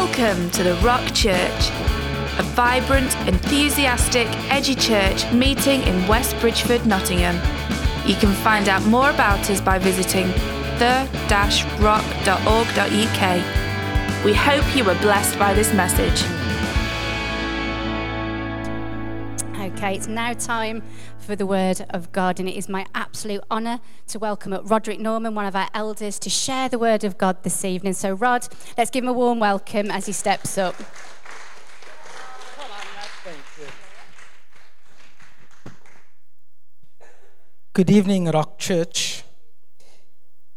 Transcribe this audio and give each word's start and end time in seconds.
Welcome 0.00 0.48
to 0.50 0.62
the 0.62 0.74
Rock 0.74 1.04
Church, 1.12 1.70
a 2.38 2.42
vibrant, 2.54 3.12
enthusiastic, 3.26 4.28
edgy 4.48 4.76
church 4.76 5.28
meeting 5.32 5.82
in 5.82 6.06
West 6.06 6.38
Bridgford, 6.40 6.86
Nottingham. 6.86 7.34
You 8.06 8.14
can 8.14 8.32
find 8.32 8.68
out 8.68 8.84
more 8.84 9.10
about 9.10 9.50
us 9.50 9.60
by 9.60 9.80
visiting 9.80 10.28
the-rock.org.uk. 10.78 11.44
We 14.24 14.34
hope 14.34 14.76
you 14.76 14.84
were 14.84 14.94
blessed 15.00 15.36
by 15.36 15.52
this 15.52 15.74
message. 15.74 16.37
Okay, 19.78 19.94
it's 19.94 20.08
now 20.08 20.32
time 20.32 20.82
for 21.20 21.36
the 21.36 21.46
word 21.46 21.86
of 21.90 22.10
God, 22.10 22.40
and 22.40 22.48
it 22.48 22.56
is 22.56 22.68
my 22.68 22.84
absolute 22.96 23.44
honour 23.48 23.78
to 24.08 24.18
welcome 24.18 24.52
up 24.52 24.68
Roderick 24.68 24.98
Norman, 24.98 25.36
one 25.36 25.46
of 25.46 25.54
our 25.54 25.68
elders, 25.72 26.18
to 26.18 26.28
share 26.28 26.68
the 26.68 26.80
word 26.80 27.04
of 27.04 27.16
God 27.16 27.44
this 27.44 27.64
evening. 27.64 27.92
So, 27.92 28.12
Rod, 28.14 28.48
let's 28.76 28.90
give 28.90 29.04
him 29.04 29.08
a 29.08 29.12
warm 29.12 29.38
welcome 29.38 29.88
as 29.92 30.06
he 30.06 30.12
steps 30.12 30.58
up. 30.58 30.74
Good 37.72 37.88
evening, 37.88 38.24
Rock 38.24 38.58
Church. 38.58 39.22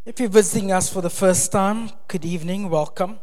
If 0.03 0.19
you're 0.19 0.29
visiting 0.29 0.71
us 0.71 0.91
for 0.91 1.01
the 1.01 1.11
first 1.11 1.51
time, 1.51 1.91
good 2.07 2.25
evening, 2.25 2.71
welcome. 2.71 3.19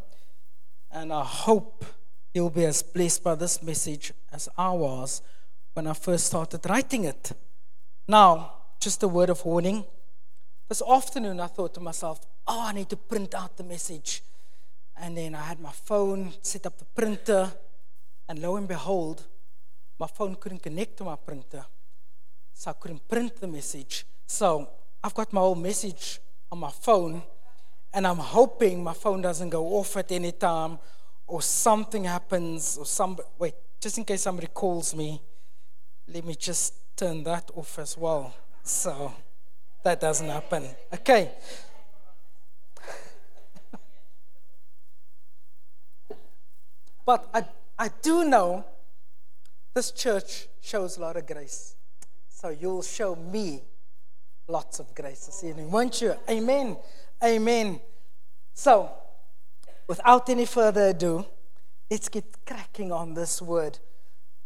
And 0.92 1.12
I 1.12 1.24
hope 1.24 1.84
you'll 2.32 2.50
be 2.50 2.66
as 2.66 2.84
blessed 2.84 3.24
by 3.24 3.34
this 3.34 3.64
message 3.64 4.12
as 4.30 4.48
I 4.56 4.70
was 4.70 5.22
when 5.78 5.86
I 5.86 5.92
first 5.92 6.26
started 6.26 6.68
writing 6.68 7.04
it. 7.04 7.30
Now, 8.08 8.52
just 8.80 9.00
a 9.04 9.06
word 9.06 9.30
of 9.30 9.44
warning. 9.44 9.84
This 10.68 10.82
afternoon, 10.82 11.38
I 11.38 11.46
thought 11.46 11.72
to 11.74 11.80
myself, 11.80 12.18
oh, 12.48 12.66
I 12.66 12.72
need 12.72 12.88
to 12.88 12.96
print 12.96 13.32
out 13.32 13.56
the 13.56 13.62
message. 13.62 14.24
And 14.96 15.16
then 15.16 15.36
I 15.36 15.42
had 15.42 15.60
my 15.60 15.70
phone, 15.70 16.32
set 16.42 16.66
up 16.66 16.76
the 16.78 16.84
printer, 16.84 17.52
and 18.28 18.40
lo 18.40 18.56
and 18.56 18.66
behold, 18.66 19.22
my 20.00 20.08
phone 20.08 20.34
couldn't 20.34 20.64
connect 20.64 20.96
to 20.96 21.04
my 21.04 21.14
printer. 21.14 21.64
So 22.54 22.72
I 22.72 22.74
couldn't 22.74 23.06
print 23.08 23.40
the 23.40 23.46
message. 23.46 24.04
So 24.26 24.68
I've 25.04 25.14
got 25.14 25.32
my 25.32 25.42
whole 25.42 25.54
message 25.54 26.18
on 26.50 26.58
my 26.58 26.72
phone, 26.72 27.22
and 27.94 28.04
I'm 28.04 28.16
hoping 28.16 28.82
my 28.82 28.94
phone 28.94 29.22
doesn't 29.22 29.50
go 29.50 29.64
off 29.76 29.96
at 29.96 30.10
any 30.10 30.32
time 30.32 30.80
or 31.28 31.40
something 31.40 32.02
happens 32.02 32.76
or 32.76 32.84
some 32.84 33.16
wait, 33.38 33.54
just 33.80 33.96
in 33.96 34.04
case 34.04 34.22
somebody 34.22 34.48
calls 34.48 34.92
me, 34.92 35.22
let 36.12 36.24
me 36.24 36.34
just 36.34 36.74
turn 36.96 37.22
that 37.24 37.50
off 37.54 37.78
as 37.78 37.96
well. 37.96 38.34
So 38.62 39.12
that 39.82 40.00
doesn't 40.00 40.28
happen. 40.28 40.64
Okay. 40.92 41.30
but 47.04 47.28
I, 47.32 47.44
I 47.78 47.90
do 48.02 48.24
know 48.24 48.64
this 49.74 49.90
church 49.92 50.48
shows 50.60 50.96
a 50.96 51.00
lot 51.00 51.16
of 51.16 51.26
grace. 51.26 51.76
So 52.28 52.48
you'll 52.48 52.82
show 52.82 53.14
me 53.14 53.62
lots 54.48 54.80
of 54.80 54.94
grace 54.94 55.26
this 55.26 55.44
evening, 55.44 55.70
won't 55.70 56.00
you? 56.00 56.14
Amen. 56.28 56.76
Amen. 57.22 57.80
So, 58.54 58.90
without 59.86 60.28
any 60.30 60.46
further 60.46 60.88
ado, 60.88 61.26
let's 61.90 62.08
get 62.08 62.24
cracking 62.46 62.92
on 62.92 63.14
this 63.14 63.42
word. 63.42 63.78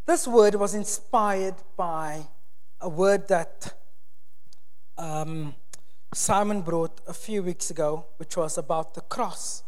This 0.05 0.27
word 0.27 0.57
was 0.57 0.75
inspired 0.75 1.55
by 1.77 2.27
a 2.81 2.89
word 2.89 3.29
that 3.29 3.73
um, 4.99 5.55
Simon 6.13 6.63
brought 6.63 7.01
a 7.07 7.15
few 7.15 7.41
weeks 7.41 7.71
ago, 7.71 8.07
which 8.17 8.37
was 8.37 8.59
about 8.59 8.95
the 8.95 9.01
cross. 9.03 9.63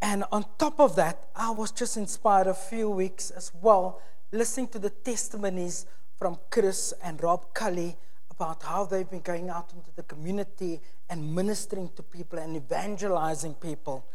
And 0.00 0.24
on 0.32 0.44
top 0.58 0.80
of 0.80 0.96
that, 0.96 1.28
I 1.36 1.50
was 1.50 1.70
just 1.70 1.96
inspired 1.96 2.48
a 2.48 2.54
few 2.54 2.90
weeks 2.90 3.30
as 3.30 3.52
well, 3.62 4.02
listening 4.32 4.66
to 4.68 4.80
the 4.80 4.90
testimonies 4.90 5.86
from 6.16 6.40
Chris 6.50 6.92
and 7.00 7.22
Rob 7.22 7.54
Cully 7.54 7.96
about 8.32 8.64
how 8.64 8.84
they've 8.84 9.08
been 9.08 9.20
going 9.20 9.48
out 9.48 9.72
into 9.72 9.92
the 9.94 10.02
community 10.02 10.80
and 11.08 11.32
ministering 11.32 11.88
to 11.94 12.02
people 12.02 12.40
and 12.40 12.56
evangelizing 12.56 13.54
people. 13.54 14.08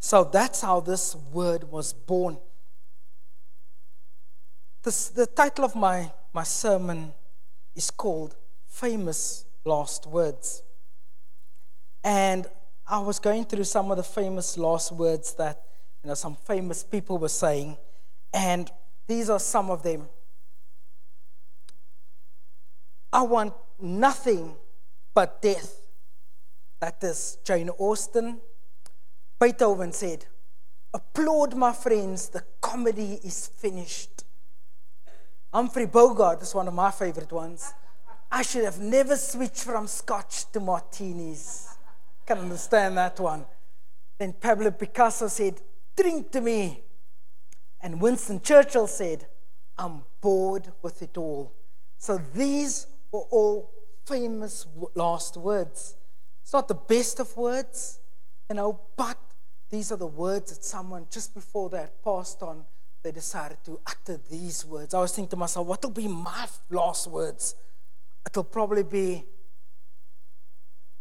So 0.00 0.24
that's 0.24 0.62
how 0.62 0.80
this 0.80 1.14
word 1.32 1.70
was 1.70 1.92
born. 1.92 2.38
The 4.82 5.28
title 5.34 5.64
of 5.64 5.74
my, 5.74 6.10
my 6.32 6.44
sermon 6.44 7.12
is 7.74 7.90
called 7.90 8.36
Famous 8.66 9.44
Last 9.64 10.06
Words. 10.06 10.62
And 12.04 12.46
I 12.86 12.98
was 13.00 13.18
going 13.18 13.44
through 13.44 13.64
some 13.64 13.90
of 13.90 13.96
the 13.96 14.02
famous 14.02 14.56
last 14.56 14.92
words 14.92 15.34
that 15.34 15.62
you 16.02 16.08
know 16.08 16.14
some 16.14 16.36
famous 16.36 16.82
people 16.82 17.18
were 17.18 17.28
saying, 17.28 17.76
and 18.32 18.70
these 19.06 19.28
are 19.28 19.40
some 19.40 19.70
of 19.70 19.82
them. 19.82 20.08
I 23.12 23.22
want 23.22 23.52
nothing 23.80 24.54
but 25.12 25.42
death. 25.42 25.82
That 26.80 27.02
is 27.02 27.38
Jane 27.44 27.70
Austen. 27.78 28.40
Beethoven 29.40 29.92
said, 29.92 30.26
Applaud, 30.94 31.54
my 31.54 31.72
friends, 31.72 32.28
the 32.28 32.44
comedy 32.60 33.20
is 33.22 33.48
finished. 33.48 34.17
Humphrey 35.52 35.86
Bogart 35.86 36.42
is 36.42 36.54
one 36.54 36.68
of 36.68 36.74
my 36.74 36.90
favorite 36.90 37.32
ones. 37.32 37.72
I 38.30 38.42
should 38.42 38.64
have 38.64 38.78
never 38.78 39.16
switched 39.16 39.64
from 39.64 39.86
scotch 39.86 40.50
to 40.52 40.60
martinis. 40.60 41.74
Can 42.26 42.38
understand 42.38 42.98
that 42.98 43.18
one. 43.18 43.46
Then 44.18 44.34
Pablo 44.34 44.70
Picasso 44.70 45.28
said, 45.28 45.62
Drink 45.96 46.30
to 46.32 46.42
me. 46.42 46.82
And 47.80 48.00
Winston 48.00 48.42
Churchill 48.42 48.86
said, 48.86 49.26
I'm 49.78 50.02
bored 50.20 50.70
with 50.82 51.00
it 51.00 51.16
all. 51.16 51.54
So 51.96 52.20
these 52.34 52.86
were 53.10 53.20
all 53.30 53.70
famous 54.04 54.66
last 54.94 55.38
words. 55.38 55.96
It's 56.42 56.52
not 56.52 56.68
the 56.68 56.74
best 56.74 57.20
of 57.20 57.34
words, 57.36 58.00
you 58.50 58.56
know, 58.56 58.80
but 58.96 59.18
these 59.70 59.92
are 59.92 59.96
the 59.96 60.06
words 60.06 60.52
that 60.52 60.64
someone 60.64 61.06
just 61.10 61.34
before 61.34 61.70
they 61.70 61.86
passed 62.04 62.42
on 62.42 62.64
they 63.02 63.12
decided 63.12 63.58
to 63.64 63.80
utter 63.86 64.20
these 64.30 64.64
words. 64.64 64.94
I 64.94 65.00
was 65.00 65.12
thinking 65.12 65.30
to 65.30 65.36
myself, 65.36 65.66
what 65.66 65.82
will 65.82 65.90
be 65.90 66.08
my 66.08 66.46
last 66.70 67.06
words? 67.08 67.54
It'll 68.26 68.44
probably 68.44 68.82
be, 68.82 69.24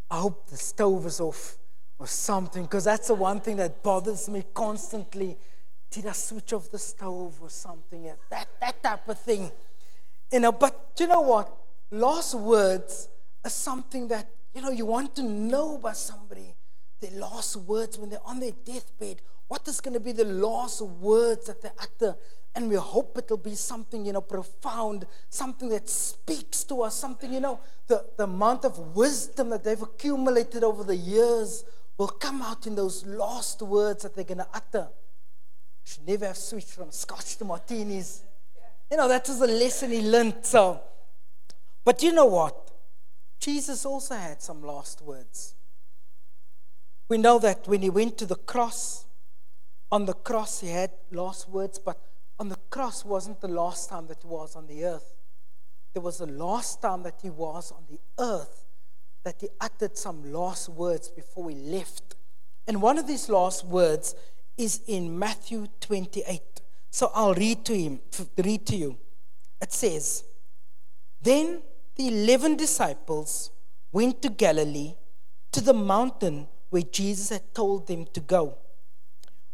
I 0.10 0.20
hope 0.20 0.48
the 0.50 0.58
stove 0.58 1.06
is 1.06 1.20
off 1.20 1.58
or 2.00 2.08
something, 2.08 2.64
because 2.64 2.84
that's 2.84 3.08
the 3.08 3.16
one 3.16 3.42
thing 3.42 3.58
that 3.58 3.82
bothers 3.82 4.30
me 4.30 4.44
constantly. 4.54 5.38
Did 5.90 6.06
I 6.06 6.12
switch 6.12 6.54
off 6.54 6.70
the 6.70 6.78
stove 6.78 7.40
or 7.42 7.50
something? 7.50 8.12
That, 8.30 8.48
that 8.62 8.84
type 8.84 9.08
of 9.08 9.20
thing. 9.20 9.52
You 10.32 10.40
know, 10.42 10.52
but 10.52 10.92
you 11.00 11.08
know 11.08 11.22
what? 11.22 11.52
Last 11.90 12.36
words 12.36 13.10
are 13.44 13.50
something 13.50 14.08
that, 14.10 14.30
you 14.54 14.62
know, 14.62 14.70
you 14.70 14.86
want 14.86 15.16
to 15.16 15.24
know 15.24 15.76
about 15.76 15.98
somebody. 15.98 16.54
Their 17.00 17.20
last 17.20 17.56
words 17.56 17.98
when 17.98 18.10
they're 18.10 18.26
on 18.26 18.40
their 18.40 18.52
deathbed 18.52 19.22
what 19.48 19.68
is 19.68 19.80
going 19.80 19.94
to 19.94 20.00
be 20.00 20.12
the 20.12 20.26
last 20.26 20.82
words 20.82 21.48
that 21.48 21.62
they 21.62 21.70
utter? 21.80 22.18
And 22.56 22.70
we 22.70 22.76
hope 22.76 23.18
it'll 23.18 23.38
be 23.38 23.56
something, 23.56 24.06
you 24.06 24.14
know, 24.14 24.22
profound, 24.22 25.06
something 25.30 25.70
that 25.70 25.90
speaks 25.90 26.64
to 26.66 26.82
us, 26.82 26.96
something, 26.96 27.32
you 27.32 27.40
know, 27.40 27.60
the, 27.88 28.06
the 28.18 28.24
amount 28.24 28.66
of 28.66 28.96
wisdom 28.96 29.50
that 29.52 29.64
they've 29.64 29.82
accumulated 29.82 30.64
over 30.64 30.84
the 30.84 30.96
years 30.96 31.64
will 31.98 32.08
come 32.08 32.42
out 32.42 32.68
in 32.68 32.76
those 32.76 33.06
last 33.06 33.62
words 33.62 34.04
that 34.04 34.16
they're 34.16 34.24
going 34.24 34.40
to 34.40 34.48
utter. 34.54 34.88
Should 35.84 36.08
never 36.08 36.28
have 36.28 36.38
switched 36.38 36.70
from 36.70 36.92
scotch 36.92 37.38
to 37.38 37.46
martinis. 37.46 38.24
You 38.92 38.98
know, 38.98 39.08
that 39.08 39.28
was 39.28 39.40
a 39.42 39.48
lesson 39.48 39.92
he 39.92 40.02
learned. 40.02 40.46
So, 40.46 40.82
but 41.86 42.04
you 42.04 42.12
know 42.12 42.26
what? 42.26 42.72
Jesus 43.40 43.86
also 43.86 44.16
had 44.16 44.42
some 44.42 44.64
last 44.64 45.02
words. 45.02 45.56
We 47.08 47.18
know 47.18 47.40
that 47.40 47.68
when 47.68 47.82
he 47.82 47.90
went 47.90 48.18
to 48.18 48.26
the 48.26 48.36
cross, 48.36 49.06
on 49.92 50.06
the 50.06 50.14
cross, 50.14 50.62
he 50.62 50.70
had 50.70 50.92
last 51.12 51.50
words, 51.50 51.80
but 51.80 52.00
on 52.40 52.50
the 52.50 52.58
cross 52.70 53.06
wasn't 53.06 53.42
the 53.42 53.48
last 53.48 53.90
time 53.90 54.08
that 54.08 54.22
he 54.22 54.28
was 54.28 54.56
on 54.56 54.68
the 54.68 54.84
earth. 54.84 55.14
There 55.94 56.02
was 56.02 56.20
the 56.20 56.28
last 56.28 56.82
time 56.82 57.04
that 57.04 57.20
he 57.22 57.30
was 57.30 57.72
on 57.72 57.84
the 57.90 58.00
earth 58.20 58.66
that 59.24 59.42
he 59.42 59.50
uttered 59.60 59.98
some 59.98 60.32
last 60.32 60.70
words 60.70 61.10
before 61.10 61.50
he 61.50 61.56
left. 61.56 62.16
And 62.68 62.82
one 62.82 62.98
of 62.98 63.08
these 63.08 63.30
last 63.30 63.66
words 63.66 64.16
is 64.58 64.82
in 64.88 65.18
Matthew 65.18 65.68
28. 65.82 66.42
So 66.90 67.12
I'll 67.14 67.34
read 67.34 67.66
to 67.66 67.78
him, 67.78 68.00
read 68.38 68.66
to 68.68 68.76
you. 68.76 68.98
It 69.62 69.74
says, 69.74 70.24
Then 71.22 71.62
the 71.96 72.08
eleven 72.08 72.56
disciples 72.56 73.52
went 73.92 74.22
to 74.22 74.30
Galilee, 74.30 74.94
to 75.52 75.62
the 75.62 75.74
mountain 75.74 76.48
where 76.70 76.84
Jesus 76.84 77.30
had 77.30 77.54
told 77.54 77.88
them 77.88 78.06
to 78.14 78.20
go. 78.20 78.58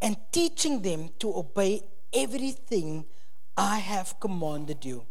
and 0.00 0.16
teaching 0.32 0.82
them 0.82 1.10
to 1.18 1.36
obey 1.36 1.82
everything 2.12 3.06
I 3.56 3.78
have 3.78 4.20
commanded 4.20 4.84
you. 4.84 5.06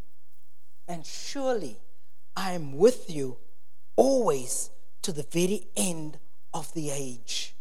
And 0.88 1.06
surely 1.06 1.78
I 2.36 2.52
am 2.52 2.78
with 2.78 3.10
you 3.10 3.38
always 3.96 4.70
to 5.02 5.12
the 5.12 5.24
very 5.24 5.68
end 5.76 6.20
of 6.54 6.74
the 6.74 6.92
age. 6.92 7.56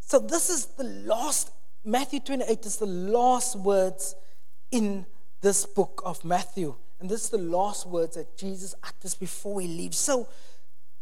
So, 0.00 0.20
this 0.20 0.50
is 0.50 0.66
the 0.66 0.84
last, 0.84 1.50
Matthew 1.84 2.20
28 2.20 2.64
is 2.64 2.76
the 2.76 2.86
last 2.86 3.56
words 3.56 4.14
in 4.70 5.04
this 5.40 5.66
book 5.66 6.02
of 6.04 6.24
Matthew. 6.24 6.76
And 7.00 7.10
this 7.10 7.24
is 7.24 7.30
the 7.30 7.38
last 7.38 7.86
words 7.86 8.16
that 8.16 8.36
Jesus 8.36 8.74
utters 8.82 9.14
before 9.14 9.60
he 9.60 9.66
leaves. 9.66 9.98
So, 9.98 10.28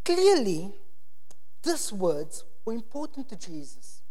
clearly, 0.05 0.73
these 1.63 1.93
words 1.93 2.45
were 2.65 2.73
important 2.73 3.29
to 3.29 3.37
Jesus. 3.37 4.03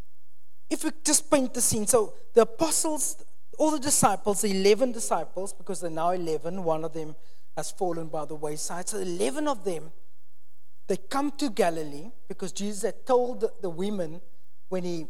If 0.73 0.83
we 0.83 0.89
just 1.03 1.29
paint 1.29 1.53
the 1.53 1.61
scene, 1.61 1.85
so 1.85 2.15
the 2.33 2.41
apostles, 2.41 3.23
all 3.59 3.69
the 3.69 3.79
disciples, 3.79 4.41
the 4.41 4.49
11 4.49 4.91
disciples, 4.91 5.53
because 5.53 5.81
they're 5.81 5.91
now 5.91 6.09
11, 6.09 6.63
one 6.63 6.83
of 6.83 6.93
them 6.93 7.15
has 7.55 7.69
fallen 7.69 8.07
by 8.07 8.25
the 8.25 8.33
wayside. 8.33 8.89
So 8.89 8.97
11 8.97 9.47
of 9.47 9.63
them, 9.63 9.91
they 10.87 10.97
come 10.97 11.29
to 11.37 11.51
Galilee 11.51 12.09
because 12.27 12.51
Jesus 12.51 12.81
had 12.81 13.05
told 13.05 13.45
the, 13.61 13.69
women 13.69 14.19
when 14.69 14.83
he, 14.83 15.05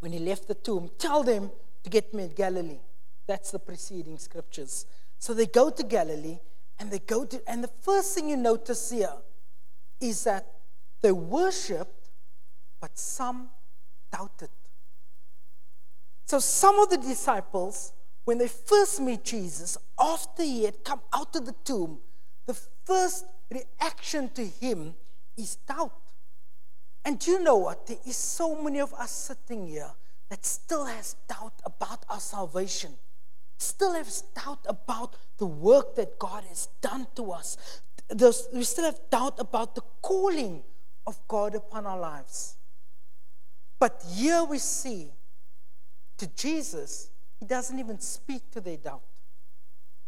when 0.00 0.12
he 0.12 0.18
left 0.18 0.46
the 0.46 0.54
tomb, 0.54 0.90
tell 0.98 1.22
them 1.22 1.50
to 1.84 1.88
get 1.88 2.12
me 2.12 2.24
in 2.24 2.32
Galilee. 2.34 2.80
That's 3.26 3.50
the 3.50 3.60
preceding 3.60 4.18
scriptures. 4.18 4.84
So 5.18 5.32
they 5.32 5.46
go 5.46 5.70
to 5.70 5.82
Galilee 5.82 6.38
and 6.78 6.90
they 6.90 6.98
go 6.98 7.24
to, 7.24 7.40
and 7.46 7.64
the 7.64 7.72
first 7.80 8.14
thing 8.14 8.28
you 8.28 8.36
notice 8.36 8.90
here 8.90 9.16
is 10.02 10.24
that 10.24 10.46
they 11.00 11.12
worshiped, 11.12 12.10
but 12.78 12.98
some 12.98 13.48
doubted. 14.12 14.50
So 16.32 16.38
some 16.38 16.78
of 16.78 16.88
the 16.88 16.96
disciples, 16.96 17.92
when 18.24 18.38
they 18.38 18.48
first 18.48 19.02
meet 19.02 19.22
Jesus, 19.22 19.76
after 20.00 20.42
he 20.42 20.64
had 20.64 20.82
come 20.82 21.02
out 21.12 21.36
of 21.36 21.44
the 21.44 21.54
tomb, 21.62 21.98
the 22.46 22.58
first 22.86 23.26
reaction 23.50 24.30
to 24.30 24.42
him 24.42 24.94
is 25.36 25.56
doubt. 25.56 25.92
And 27.04 27.22
you 27.26 27.38
know 27.38 27.56
what? 27.56 27.86
There 27.86 27.98
is 28.06 28.16
so 28.16 28.56
many 28.62 28.80
of 28.80 28.94
us 28.94 29.10
sitting 29.10 29.68
here 29.68 29.90
that 30.30 30.46
still 30.46 30.86
has 30.86 31.16
doubt 31.28 31.52
about 31.66 32.06
our 32.08 32.18
salvation, 32.18 32.94
still 33.58 33.92
has 33.92 34.22
doubt 34.34 34.64
about 34.66 35.16
the 35.36 35.44
work 35.44 35.96
that 35.96 36.18
God 36.18 36.44
has 36.44 36.68
done 36.80 37.08
to 37.16 37.32
us. 37.32 37.58
we 38.54 38.64
still 38.64 38.86
have 38.86 39.00
doubt 39.10 39.38
about 39.38 39.74
the 39.74 39.82
calling 40.00 40.62
of 41.06 41.20
God 41.28 41.54
upon 41.54 41.84
our 41.84 41.98
lives. 41.98 42.56
But 43.78 44.02
here 44.16 44.44
we 44.44 44.56
see 44.56 45.10
to 46.22 46.28
Jesus, 46.36 47.10
he 47.40 47.46
doesn't 47.46 47.80
even 47.80 47.98
speak 47.98 48.48
to 48.52 48.60
their 48.60 48.76
doubt. 48.76 49.02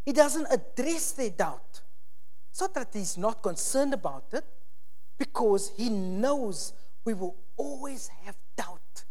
He 0.06 0.12
doesn't 0.12 0.46
address 0.48 1.10
their 1.10 1.30
doubt. 1.30 1.80
It's 2.50 2.60
not 2.60 2.72
that 2.74 2.90
he's 2.92 3.18
not 3.18 3.42
concerned 3.42 3.94
about 3.94 4.26
it, 4.32 4.44
because 5.18 5.72
he 5.76 5.90
knows 5.90 6.72
we 7.04 7.14
will 7.14 7.34
always 7.56 8.08
have 8.24 8.36
doubt. 8.56 9.04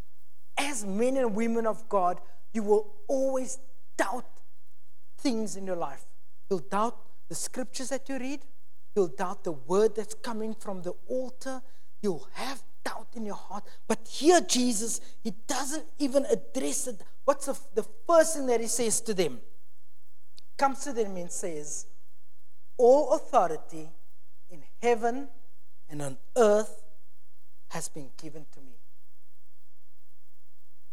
As 0.57 0.85
men 0.85 1.17
and 1.17 1.35
women 1.35 1.67
of 1.67 1.89
God, 1.89 2.21
you 2.53 2.63
will 2.63 2.94
always 3.09 3.59
doubt 3.97 4.39
things 5.17 5.57
in 5.57 5.67
your 5.67 5.75
life. 5.75 6.05
You'll 6.50 6.59
doubt 6.59 6.97
the 7.27 7.35
scriptures 7.35 7.89
that 7.89 8.07
you 8.07 8.17
read, 8.17 8.45
you'll 8.95 9.07
doubt 9.07 9.44
the 9.44 9.51
word 9.51 9.95
that's 9.95 10.13
coming 10.13 10.55
from 10.55 10.83
the 10.83 10.94
altar, 11.09 11.61
you'll 12.01 12.29
have 12.35 12.63
doubt 12.83 13.07
in 13.15 13.25
your 13.25 13.35
heart. 13.35 13.63
But 13.88 14.00
here, 14.07 14.41
Jesus, 14.41 15.01
he 15.24 15.33
doesn't 15.47 15.85
even 16.00 16.25
address 16.25 16.88
it. 16.88 17.01
What's 17.25 17.45
the, 17.45 17.57
the 17.75 17.88
first 18.07 18.35
thing 18.35 18.47
that 18.47 18.62
he 18.62 18.68
says 18.68 19.01
to 19.01 19.13
them? 19.13 19.39
Comes 20.57 20.80
to 20.83 20.94
them 20.94 21.15
and 21.18 21.31
says, 21.31 21.88
All 22.77 23.13
authority 23.13 23.89
in 24.50 24.63
heaven 24.81 25.27
and 25.89 26.01
on 26.01 26.18
earth 26.38 26.83
has 27.69 27.89
been 27.89 28.09
given 28.21 28.45
to 28.53 28.59
me. 28.59 28.74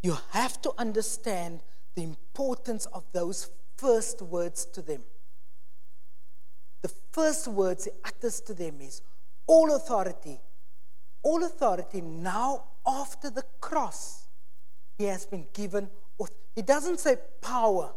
You 0.02 0.16
have 0.31 0.60
to 0.62 0.72
understand 0.78 1.60
the 1.94 2.02
importance 2.02 2.86
of 2.86 3.04
those 3.12 3.50
first 3.76 4.22
words 4.22 4.64
to 4.66 4.82
them. 4.82 5.02
The 6.82 6.90
first 7.12 7.48
words 7.48 7.84
he 7.84 7.90
utters 8.04 8.40
to 8.43 8.54
them 8.54 8.81
is 8.81 9.02
all 9.46 9.75
authority. 9.75 10.40
All 11.22 11.44
authority 11.44 12.00
now 12.00 12.64
after 12.87 13.31
the 13.31 13.44
cross, 13.61 14.26
he 14.99 15.05
has 15.05 15.26
been 15.26 15.46
given. 15.52 15.88
He 16.55 16.62
doesn't 16.62 17.00
say 17.00 17.17
power. 17.40 17.93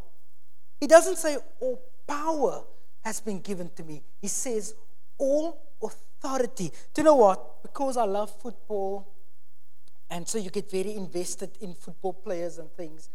He 0.80 0.88
doesn't 0.88 1.18
say 1.18 1.38
all 1.60 1.82
power 2.08 2.64
has 3.04 3.20
been 3.20 3.40
given 3.40 3.70
to 3.76 3.84
me. 3.84 4.02
He 4.22 4.28
says 4.28 4.76
all 5.18 5.58
authority. 5.82 6.72
Do 6.94 7.02
you 7.02 7.04
know 7.04 7.16
what? 7.16 7.64
Because 7.64 7.98
I 7.98 8.06
love 8.06 8.32
football, 8.42 9.08
and 10.10 10.28
so 10.28 10.38
you 10.38 10.50
get 10.50 10.70
very 10.70 10.96
invested 10.96 11.58
in 11.62 11.74
football 11.74 12.14
players 12.14 12.58
and 12.58 12.72
things. 12.72 13.10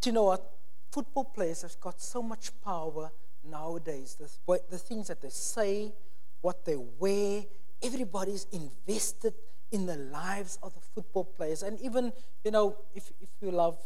Do 0.00 0.10
you 0.10 0.14
know 0.14 0.24
what? 0.24 0.50
Football 0.90 1.24
players 1.24 1.62
have 1.62 1.78
got 1.80 2.00
so 2.00 2.22
much 2.22 2.50
power 2.64 3.10
nowadays. 3.44 4.16
The, 4.18 4.60
the 4.70 4.78
things 4.78 5.08
that 5.08 5.20
they 5.20 5.30
say, 5.30 5.92
what 6.40 6.64
they 6.64 6.76
wear, 6.76 7.42
everybody's 7.82 8.46
invested 8.52 9.34
in 9.70 9.86
the 9.86 9.96
lives 9.96 10.58
of 10.62 10.74
the 10.74 10.80
football 10.80 11.24
players. 11.24 11.62
And 11.62 11.80
even, 11.80 12.12
you 12.44 12.50
know, 12.50 12.76
if, 12.94 13.10
if 13.20 13.28
you 13.40 13.50
love 13.50 13.78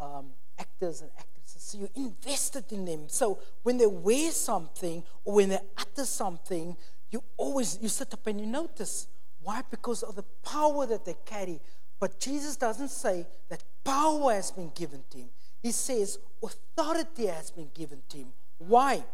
um, 0.00 0.30
actors 0.58 1.00
and 1.00 1.10
actresses, 1.18 1.76
you're 1.78 1.88
invested 1.94 2.72
in 2.72 2.84
them. 2.84 3.04
So 3.08 3.38
when 3.62 3.78
they 3.78 3.86
wear 3.86 4.30
something 4.30 5.04
or 5.24 5.34
when 5.34 5.50
they 5.50 5.58
utter 5.76 6.04
something, 6.04 6.76
you 7.10 7.22
always 7.36 7.78
you 7.80 7.88
sit 7.88 8.12
up 8.14 8.26
and 8.26 8.40
you 8.40 8.46
notice. 8.46 9.06
Why? 9.42 9.62
Because 9.70 10.02
of 10.02 10.16
the 10.16 10.24
power 10.44 10.86
that 10.86 11.04
they 11.04 11.16
carry. 11.24 11.60
But 12.00 12.18
jesus 12.18 12.56
doesn't 12.56 12.88
say 12.88 13.26
that 13.48 13.62
power 13.84 14.32
has 14.32 14.50
been 14.50 14.72
given 14.74 15.04
to 15.10 15.18
him. 15.18 15.28
He 15.62 15.70
says 15.70 16.18
authority 16.42 17.26
has 17.26 17.52
been 17.52 17.68
given 17.72 18.02
to 18.08 18.18
him. 18.18 18.32
Why? 18.58 19.04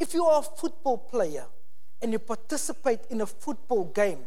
If 0.00 0.14
you 0.14 0.24
are 0.24 0.40
a 0.40 0.42
football 0.42 0.98
player 0.98 1.46
and 2.02 2.12
you 2.12 2.18
participate 2.18 3.00
in 3.10 3.20
a 3.20 3.26
football 3.26 3.84
game 3.84 4.20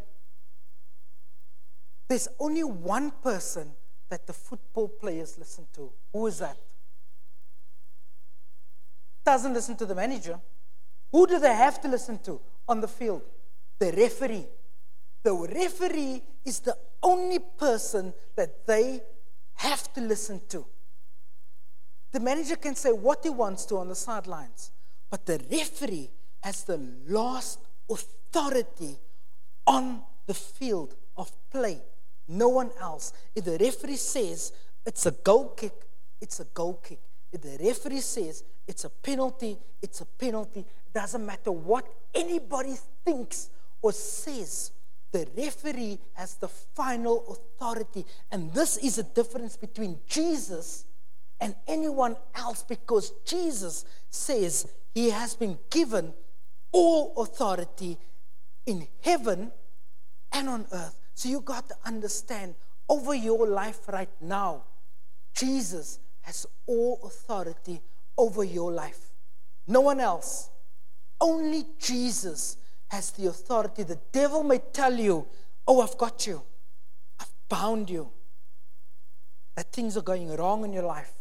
there's 2.07 2.27
only 2.39 2.63
one 2.63 3.11
person 3.11 3.71
that 4.09 4.25
the 4.25 4.33
football 4.33 4.87
players 4.87 5.37
listen 5.37 5.67
to 5.73 5.91
who 6.13 6.27
is 6.27 6.39
that 6.39 6.57
doesn't 9.25 9.53
listen 9.53 9.75
to 9.75 9.85
the 9.85 9.95
manager 9.95 10.39
who 11.15 11.25
do 11.27 11.39
they 11.39 11.53
have 11.53 11.79
to 11.81 11.87
listen 11.87 12.19
to 12.23 12.41
on 12.67 12.81
the 12.81 12.89
field? 12.89 13.21
The 13.79 13.93
referee. 13.93 14.47
The 15.23 15.33
referee 15.33 16.21
is 16.43 16.59
the 16.59 16.77
only 17.01 17.39
person 17.39 18.13
that 18.35 18.67
they 18.67 19.01
have 19.53 19.93
to 19.93 20.01
listen 20.01 20.41
to. 20.49 20.65
The 22.11 22.19
manager 22.19 22.57
can 22.57 22.75
say 22.75 22.91
what 22.91 23.19
he 23.23 23.29
wants 23.29 23.65
to 23.67 23.77
on 23.77 23.87
the 23.87 23.95
sidelines, 23.95 24.71
but 25.09 25.25
the 25.25 25.41
referee 25.49 26.09
has 26.45 26.63
the 26.63 26.79
last 27.07 27.57
authority 27.89 28.95
on 29.65 30.03
the 30.27 30.33
field 30.35 30.93
of 31.17 31.31
play. 31.49 31.81
No 32.27 32.49
one 32.49 32.69
else. 32.79 33.13
If 33.35 33.45
the 33.45 33.57
referee 33.57 33.95
says 33.95 34.53
it's 34.85 35.07
a 35.07 35.11
goal 35.11 35.49
kick, 35.57 35.73
it's 36.21 36.39
a 36.39 36.45
goal 36.45 36.75
kick. 36.83 36.99
If 37.33 37.41
the 37.41 37.57
referee 37.65 38.01
says 38.01 38.43
it's 38.67 38.83
a 38.83 38.91
penalty, 38.91 39.57
it's 39.81 40.01
a 40.01 40.05
penalty. 40.05 40.63
Doesn't 40.93 41.25
matter 41.25 41.51
what 41.51 41.87
anybody 42.13 42.75
thinks 43.03 43.49
or 43.81 43.91
says, 43.91 44.69
the 45.11 45.27
referee 45.35 45.97
has 46.13 46.35
the 46.35 46.47
final 46.47 47.25
authority. 47.27 48.05
And 48.31 48.53
this 48.53 48.77
is 48.77 48.99
a 48.99 49.03
difference 49.03 49.57
between 49.57 49.97
Jesus 50.07 50.85
and 51.41 51.55
anyone 51.67 52.15
else 52.35 52.61
because 52.61 53.13
Jesus 53.25 53.83
says 54.11 54.71
he 54.93 55.09
has 55.09 55.35
been 55.35 55.57
given 55.71 56.13
all 56.75 57.13
authority 57.23 57.97
in 58.65 58.85
heaven 59.01 59.49
and 60.33 60.49
on 60.49 60.65
earth. 60.73 60.99
So 61.13 61.29
you 61.29 61.39
got 61.39 61.69
to 61.69 61.75
understand 61.85 62.55
over 62.89 63.15
your 63.15 63.47
life 63.47 63.87
right 63.87 64.09
now, 64.19 64.63
Jesus 65.33 65.99
has 66.21 66.45
all 66.67 66.99
authority 67.05 67.81
over 68.17 68.43
your 68.43 68.73
life. 68.73 69.13
No 69.67 69.79
one 69.79 70.01
else. 70.01 70.49
Only 71.21 71.65
Jesus 71.79 72.57
has 72.87 73.11
the 73.11 73.27
authority. 73.27 73.83
The 73.83 73.99
devil 74.11 74.43
may 74.43 74.59
tell 74.73 74.93
you, 74.93 75.25
Oh, 75.67 75.81
I've 75.81 75.97
got 75.97 76.27
you, 76.27 76.43
I've 77.19 77.31
bound 77.49 77.89
you, 77.89 78.11
that 79.55 79.71
things 79.71 79.97
are 79.97 80.01
going 80.01 80.35
wrong 80.35 80.63
in 80.63 80.73
your 80.73 80.83
life, 80.83 81.13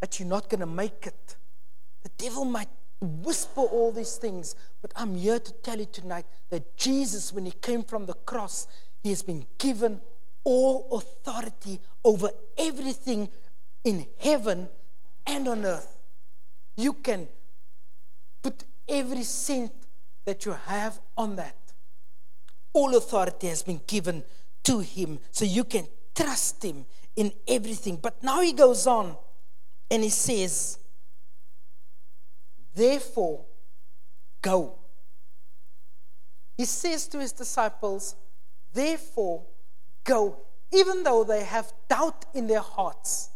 that 0.00 0.20
you're 0.20 0.28
not 0.28 0.48
going 0.48 0.60
to 0.60 0.66
make 0.66 1.06
it. 1.06 1.36
The 2.04 2.10
devil 2.16 2.44
might 2.44 2.68
whisper 3.00 3.60
all 3.60 3.92
these 3.92 4.16
things, 4.16 4.54
but 4.80 4.92
I'm 4.96 5.14
here 5.14 5.38
to 5.38 5.52
tell 5.52 5.78
you 5.78 5.86
tonight 5.86 6.26
that 6.50 6.76
Jesus, 6.76 7.32
when 7.32 7.46
he 7.46 7.52
came 7.52 7.82
from 7.82 8.06
the 8.06 8.14
cross, 8.14 8.66
he 9.02 9.10
has 9.10 9.22
been 9.22 9.46
given 9.58 10.00
all 10.44 10.88
authority 10.92 11.80
over 12.04 12.30
everything 12.56 13.28
in 13.84 14.06
heaven 14.18 14.68
and 15.26 15.48
on 15.48 15.64
earth. 15.64 15.98
You 16.76 16.92
can 16.94 17.28
put 18.42 18.64
every 18.88 19.22
cent 19.22 19.72
that 20.24 20.44
you 20.44 20.52
have 20.66 21.00
on 21.16 21.36
that. 21.36 21.56
All 22.72 22.96
authority 22.96 23.48
has 23.48 23.62
been 23.62 23.80
given 23.86 24.24
to 24.64 24.80
him, 24.80 25.18
so 25.30 25.44
you 25.44 25.64
can 25.64 25.86
trust 26.14 26.64
him 26.64 26.86
in 27.16 27.32
everything. 27.46 27.96
But 27.96 28.22
now 28.22 28.40
he 28.40 28.52
goes 28.52 28.86
on 28.86 29.16
and 29.90 30.02
he 30.02 30.08
says, 30.08 30.78
Therefore, 32.74 33.44
go. 34.42 34.78
He 36.56 36.64
says 36.64 37.06
to 37.08 37.20
his 37.20 37.32
disciples, 37.32 38.16
Therefore, 38.72 39.44
go. 40.02 40.38
Even 40.72 41.04
though 41.04 41.22
they 41.22 41.44
have 41.44 41.72
doubt 41.88 42.26
in 42.34 42.48
their 42.48 42.60
hearts, 42.60 43.30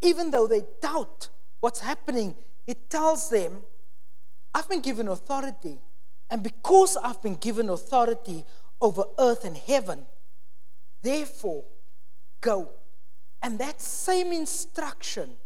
even 0.00 0.30
though 0.30 0.46
they 0.46 0.62
doubt 0.80 1.28
what's 1.60 1.80
happening, 1.80 2.34
it 2.66 2.88
tells 2.88 3.28
them, 3.28 3.62
I've 4.54 4.68
been 4.68 4.80
given 4.80 5.08
authority. 5.08 5.78
And 6.30 6.42
because 6.42 6.96
I've 6.96 7.22
been 7.22 7.36
given 7.36 7.68
authority 7.68 8.44
over 8.80 9.04
earth 9.18 9.44
and 9.44 9.56
heaven, 9.56 10.06
therefore, 11.02 11.64
go. 12.40 12.70
And 13.42 13.58
that 13.58 13.80
same 13.80 14.32
instruction 14.32 15.36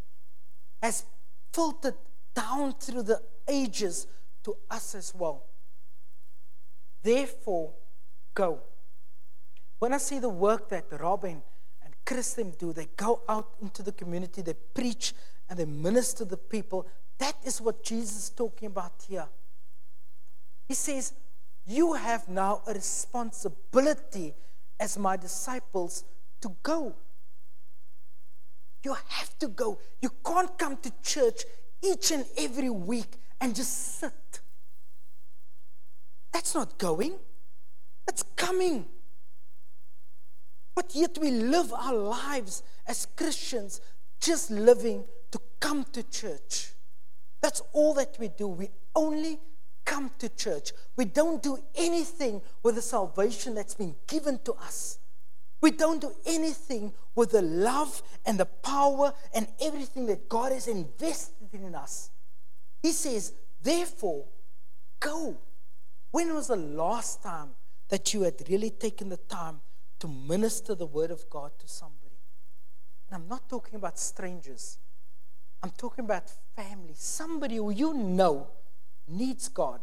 has 0.81 1.05
filtered 1.53 1.95
down 2.35 2.75
through 2.75 3.03
the 3.03 3.21
ages 3.49 4.07
to 4.45 4.57
us 4.71 4.95
as 4.95 5.15
well. 5.15 5.45
Therefore, 7.03 7.73
go. 8.35 8.61
When 9.79 9.93
I 9.93 9.99
see 9.99 10.19
the 10.19 10.29
work 10.29 10.69
that 10.69 10.87
Robin 11.01 11.43
and 11.83 11.95
Christian 12.05 12.53
do, 12.59 12.73
they 12.73 12.89
go 12.97 13.23
out 13.29 13.55
into 13.63 13.83
the 13.83 13.93
community, 13.93 14.43
they 14.43 14.55
preach 14.75 15.15
and 15.49 15.59
they 15.59 15.65
minister 15.65 16.25
to 16.25 16.31
the 16.31 16.37
people. 16.37 16.87
That 17.19 17.37
is 17.45 17.61
what 17.61 17.83
Jesus 17.83 18.17
is 18.17 18.31
talking 18.31 18.67
about 18.67 18.93
here. 19.09 19.27
He 20.69 20.75
says, 20.75 21.15
You 21.67 21.95
have 21.95 22.29
now 22.29 22.63
a 22.67 22.75
responsibility 22.75 24.35
as 24.79 24.99
my 24.99 25.17
disciples 25.17 26.05
to 26.41 26.55
go. 26.63 26.95
You 28.83 28.95
have 29.09 29.39
to 29.41 29.49
go. 29.49 29.79
You 30.01 30.11
can't 30.25 30.57
come 30.59 30.77
to 30.79 30.93
church 31.03 31.43
each 31.83 32.11
and 32.11 32.25
every 32.37 32.71
week 32.71 33.17
and 33.41 33.55
just 33.55 33.99
sit. 33.99 34.41
That's 36.33 36.55
not 36.55 36.79
going, 36.79 37.15
that's 38.07 38.23
coming. 38.37 38.87
But 40.75 40.95
yet 40.95 41.19
we 41.21 41.31
live 41.31 41.73
our 41.73 41.95
lives 41.95 42.63
as 42.87 43.07
Christians 43.17 43.81
just 44.21 44.51
living 44.51 45.05
to 45.31 45.41
come 45.59 45.85
to 45.93 46.03
church. 46.03 46.73
That's 47.41 47.63
all 47.73 47.95
that 47.95 48.17
we 48.19 48.29
do. 48.29 48.49
We 48.49 48.69
only 48.95 49.39
come 49.85 50.11
to 50.19 50.29
church. 50.29 50.73
We 50.97 51.07
don't 51.07 51.43
do 51.43 51.59
anything 51.75 52.43
with 52.63 52.77
the 52.77 52.83
salvation 52.83 53.55
that's 53.55 53.75
been 53.75 53.97
given 54.07 54.39
to 54.45 54.53
us. 54.55 54.99
We 55.61 55.71
don't 55.71 56.01
do 56.01 56.13
anything 56.25 56.93
with 57.15 57.33
the 57.33 57.43
love 57.43 58.03
and 58.25 58.39
the 58.39 58.47
power 58.47 59.13
and 59.35 59.47
everything 59.61 60.07
that 60.07 60.29
God 60.29 60.53
has 60.53 60.69
invested 60.69 61.40
in 61.53 61.75
us. 61.75 62.11
He 62.83 62.93
says, 62.93 63.33
therefore, 63.63 64.25
go. 64.99 65.37
When 66.11 66.35
was 66.35 66.49
the 66.49 66.57
last 66.57 67.23
time 67.23 67.51
that 67.89 68.13
you 68.13 68.23
had 68.23 68.35
really 68.49 68.71
taken 68.71 69.09
the 69.09 69.17
time 69.17 69.61
to 70.01 70.09
minister 70.09 70.75
the 70.75 70.87
word 70.87 71.11
of 71.11 71.29
God 71.31 71.53
to 71.59 71.69
somebody? 71.69 72.17
And 73.09 73.23
I'm 73.23 73.29
not 73.29 73.49
talking 73.49 73.77
about 73.77 73.99
strangers, 73.99 74.79
I'm 75.63 75.71
talking 75.71 76.05
about 76.05 76.31
family, 76.57 76.95
somebody 76.95 77.57
who 77.57 77.71
you 77.71 77.93
know 77.93 78.49
needs 79.09 79.49
God, 79.49 79.81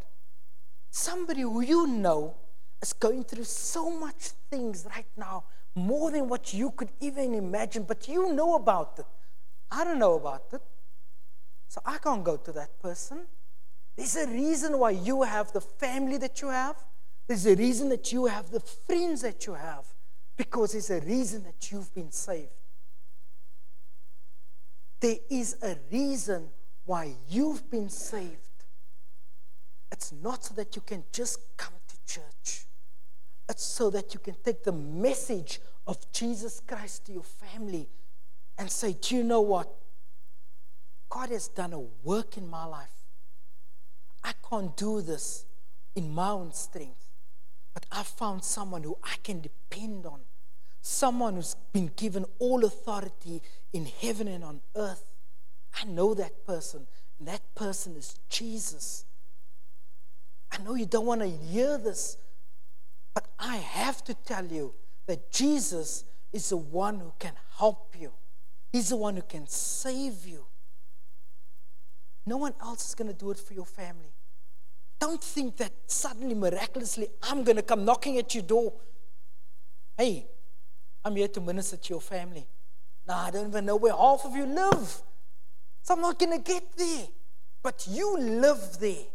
somebody 0.90 1.42
who 1.42 1.60
you 1.60 1.86
know 1.86 2.34
is 2.82 2.92
going 2.92 3.24
through 3.24 3.44
so 3.44 3.90
much 3.90 4.30
things 4.50 4.86
right 4.88 5.06
now 5.16 5.44
more 5.74 6.10
than 6.10 6.28
what 6.28 6.52
you 6.52 6.70
could 6.70 6.90
even 7.00 7.34
imagine, 7.34 7.84
but 7.84 8.08
you 8.08 8.32
know 8.32 8.54
about 8.54 8.98
it. 8.98 9.06
I 9.70 9.84
don't 9.84 9.98
know 9.98 10.14
about 10.14 10.44
it. 10.52 10.62
So 11.68 11.80
I 11.84 11.98
can't 11.98 12.24
go 12.24 12.36
to 12.36 12.52
that 12.52 12.80
person. 12.80 13.26
There's 13.96 14.16
a 14.16 14.26
reason 14.26 14.78
why 14.78 14.90
you 14.90 15.22
have 15.22 15.52
the 15.52 15.60
family 15.60 16.16
that 16.18 16.40
you 16.40 16.48
have. 16.48 16.76
There's 17.26 17.46
a 17.46 17.54
reason 17.54 17.90
that 17.90 18.10
you 18.12 18.26
have 18.26 18.50
the 18.50 18.60
friends 18.60 19.22
that 19.22 19.46
you 19.46 19.54
have. 19.54 19.84
Because 20.36 20.72
there's 20.72 20.90
a 20.90 21.00
reason 21.00 21.42
that 21.42 21.70
you've 21.70 21.92
been 21.94 22.12
saved. 22.12 22.52
There 25.00 25.16
is 25.30 25.56
a 25.62 25.76
reason 25.92 26.48
why 26.84 27.14
you've 27.28 27.70
been 27.70 27.88
saved. 27.88 28.64
It's 29.92 30.12
not 30.12 30.44
so 30.44 30.54
that 30.54 30.74
you 30.74 30.82
can 30.82 31.04
just 31.12 31.40
come 31.56 31.74
to 31.88 32.14
church. 32.14 32.66
It's 33.48 33.64
so 33.64 33.90
that 33.90 34.14
you 34.14 34.20
can 34.20 34.36
take 34.44 34.62
the 34.62 34.72
message 34.72 35.60
of 35.86 35.98
Jesus 36.12 36.60
Christ 36.60 37.06
to 37.06 37.12
your 37.12 37.22
family 37.22 37.88
and 38.58 38.70
say, 38.70 38.94
Do 39.00 39.16
you 39.16 39.24
know 39.24 39.40
what? 39.40 39.68
God 41.08 41.30
has 41.30 41.48
done 41.48 41.72
a 41.72 41.80
work 41.80 42.36
in 42.36 42.48
my 42.48 42.64
life. 42.64 43.06
I 44.22 44.32
can't 44.48 44.76
do 44.76 45.00
this 45.00 45.46
in 45.94 46.12
my 46.12 46.30
own 46.30 46.52
strength, 46.52 47.08
but 47.72 47.86
I 47.90 48.02
found 48.02 48.44
someone 48.44 48.82
who 48.82 48.98
I 49.02 49.14
can 49.22 49.40
depend 49.40 50.06
on, 50.06 50.20
someone 50.80 51.36
who's 51.36 51.56
been 51.72 51.90
given 51.96 52.24
all 52.38 52.64
authority 52.64 53.42
in 53.72 53.86
heaven 53.86 54.28
and 54.28 54.44
on 54.44 54.60
earth. 54.76 55.04
I 55.80 55.84
know 55.86 56.14
that 56.14 56.46
person, 56.46 56.86
and 57.18 57.28
that 57.28 57.42
person 57.54 57.96
is 57.96 58.18
Jesus. 58.28 59.04
I 60.50 60.62
know 60.62 60.74
you 60.74 60.86
don't 60.86 61.06
want 61.06 61.20
to 61.20 61.28
hear 61.28 61.78
this, 61.78 62.16
but 63.14 63.26
I 63.38 63.56
have 63.56 64.02
to 64.04 64.14
tell 64.14 64.46
you 64.46 64.74
that 65.06 65.30
Jesus 65.30 66.04
is 66.32 66.50
the 66.50 66.56
one 66.56 67.00
who 67.00 67.12
can 67.18 67.32
help 67.56 67.94
you. 67.98 68.12
He's 68.72 68.90
the 68.90 68.96
one 68.96 69.16
who 69.16 69.22
can 69.22 69.46
save 69.46 70.26
you. 70.26 70.46
No 72.28 72.36
one 72.36 72.52
else 72.60 72.88
is 72.88 72.94
going 72.94 73.08
to 73.08 73.14
do 73.14 73.30
it 73.30 73.38
for 73.38 73.54
your 73.54 73.64
family. 73.64 74.12
Don't 75.00 75.22
think 75.22 75.56
that 75.56 75.72
suddenly, 75.86 76.34
miraculously, 76.34 77.08
I'm 77.22 77.42
going 77.42 77.56
to 77.56 77.62
come 77.62 77.86
knocking 77.86 78.18
at 78.18 78.34
your 78.34 78.42
door. 78.42 78.74
Hey, 79.96 80.26
I'm 81.02 81.16
here 81.16 81.28
to 81.28 81.40
minister 81.40 81.78
to 81.78 81.88
your 81.88 82.02
family. 82.02 82.46
Now, 83.06 83.20
I 83.20 83.30
don't 83.30 83.48
even 83.48 83.64
know 83.64 83.76
where 83.76 83.94
half 83.94 84.26
of 84.26 84.36
you 84.36 84.44
live. 84.44 85.02
So 85.82 85.94
I'm 85.94 86.02
not 86.02 86.18
going 86.18 86.36
to 86.36 86.52
get 86.52 86.64
there. 86.76 87.06
But 87.62 87.86
you 87.90 88.18
live 88.18 88.76
there. 88.78 89.06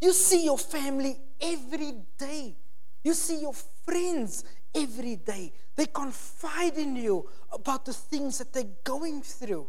You 0.00 0.12
see 0.12 0.44
your 0.44 0.58
family 0.58 1.16
every 1.40 1.92
day. 2.18 2.56
You 3.04 3.14
see 3.14 3.40
your 3.40 3.54
friends 3.84 4.42
every 4.74 5.14
day. 5.14 5.52
They 5.76 5.86
confide 5.86 6.76
in 6.76 6.96
you 6.96 7.28
about 7.52 7.84
the 7.84 7.92
things 7.92 8.38
that 8.38 8.52
they're 8.52 8.74
going 8.82 9.22
through. 9.22 9.68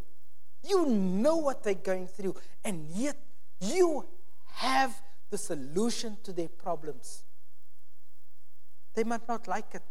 You 0.64 0.86
know 0.86 1.38
what 1.38 1.64
they're 1.64 1.74
going 1.74 2.08
through, 2.08 2.36
and 2.64 2.86
yet 2.90 3.18
you 3.60 4.06
have 4.56 5.02
the 5.30 5.38
solution 5.38 6.18
to 6.24 6.34
their 6.34 6.50
problems. 6.50 7.24
They 8.94 9.04
might 9.04 9.28
not 9.28 9.48
like 9.48 9.76
it. 9.76 9.84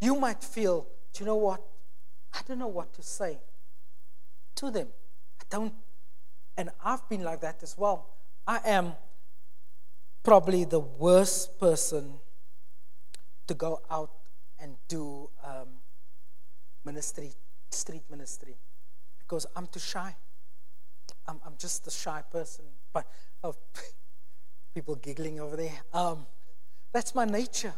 You 0.00 0.16
might 0.16 0.42
feel, 0.42 0.86
do 1.12 1.20
you 1.20 1.26
know 1.26 1.36
what? 1.36 1.62
I 2.32 2.40
don't 2.46 2.58
know 2.58 2.68
what 2.68 2.92
to 2.94 3.02
say 3.02 3.38
to 4.56 4.70
them. 4.70 4.88
I 5.40 5.44
don't. 5.48 5.74
And 6.56 6.70
I've 6.84 7.08
been 7.08 7.22
like 7.22 7.40
that 7.40 7.62
as 7.62 7.76
well. 7.78 8.10
I 8.46 8.60
am 8.64 8.94
probably 10.22 10.64
the 10.64 10.80
worst 10.80 11.58
person 11.58 12.14
to 13.46 13.54
go 13.54 13.80
out 13.90 14.10
and 14.60 14.76
do 14.88 15.30
um, 15.44 15.68
ministry, 16.84 17.32
street 17.70 18.02
ministry 18.10 18.56
because 19.28 19.46
I'm 19.54 19.66
too 19.66 19.80
shy. 19.80 20.14
I'm, 21.26 21.40
I'm 21.44 21.54
just 21.58 21.86
a 21.86 21.90
shy 21.90 22.22
person. 22.30 22.64
But 22.92 23.06
oh, 23.44 23.54
people 24.74 24.94
giggling 24.96 25.38
over 25.38 25.56
there. 25.56 25.82
Um, 25.92 26.26
that's 26.92 27.14
my 27.14 27.24
nature. 27.24 27.74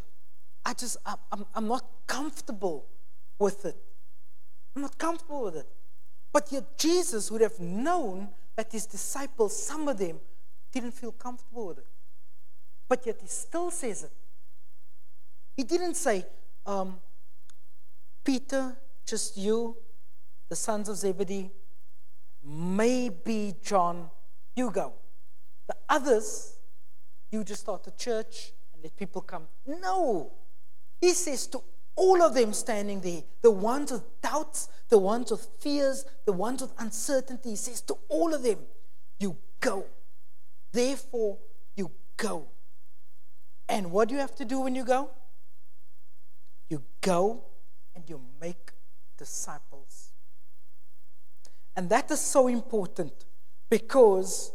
I 0.64 0.74
just, 0.74 0.96
I'm, 1.04 1.44
I'm 1.54 1.66
not 1.66 1.84
comfortable 2.06 2.86
with 3.38 3.64
it. 3.64 3.76
I'm 4.76 4.82
not 4.82 4.96
comfortable 4.98 5.44
with 5.44 5.56
it. 5.56 5.66
But 6.32 6.52
yet, 6.52 6.78
Jesus 6.78 7.30
would 7.30 7.40
have 7.40 7.58
known 7.58 8.28
that 8.54 8.70
his 8.70 8.86
disciples, 8.86 9.60
some 9.60 9.88
of 9.88 9.98
them, 9.98 10.20
didn't 10.70 10.92
feel 10.92 11.10
comfortable 11.10 11.66
with 11.68 11.78
it. 11.78 11.86
But 12.88 13.04
yet, 13.04 13.16
he 13.20 13.26
still 13.26 13.70
says 13.72 14.04
it. 14.04 14.12
He 15.56 15.64
didn't 15.64 15.94
say, 15.94 16.24
um, 16.66 17.00
Peter, 18.22 18.76
just 19.04 19.36
you 19.36 19.76
the 20.50 20.56
sons 20.56 20.88
of 20.88 20.96
Zebedee, 20.96 21.50
maybe 22.44 23.54
John, 23.62 24.10
you 24.56 24.70
go. 24.70 24.92
The 25.68 25.76
others, 25.88 26.58
you 27.30 27.44
just 27.44 27.62
start 27.62 27.86
a 27.86 27.92
church 27.92 28.52
and 28.74 28.82
let 28.82 28.96
people 28.96 29.22
come. 29.22 29.44
No. 29.64 30.32
He 31.00 31.14
says 31.14 31.46
to 31.48 31.62
all 31.94 32.20
of 32.20 32.34
them 32.34 32.52
standing 32.52 33.00
there, 33.00 33.22
the 33.42 33.50
ones 33.50 33.92
with 33.92 34.20
doubts, 34.20 34.68
the 34.88 34.98
ones 34.98 35.30
with 35.30 35.48
fears, 35.60 36.04
the 36.26 36.32
ones 36.32 36.62
with 36.62 36.72
uncertainty, 36.78 37.50
he 37.50 37.56
says 37.56 37.80
to 37.82 37.96
all 38.08 38.34
of 38.34 38.42
them, 38.42 38.58
you 39.20 39.36
go. 39.60 39.84
Therefore, 40.72 41.38
you 41.76 41.92
go. 42.16 42.46
And 43.68 43.92
what 43.92 44.08
do 44.08 44.14
you 44.14 44.20
have 44.20 44.34
to 44.36 44.44
do 44.44 44.60
when 44.60 44.74
you 44.74 44.84
go? 44.84 45.10
You 46.68 46.82
go 47.00 47.44
and 47.94 48.08
you 48.08 48.20
make 48.40 48.72
disciples. 49.16 50.09
And 51.80 51.88
that 51.88 52.10
is 52.10 52.20
so 52.20 52.46
important 52.46 53.24
because 53.70 54.52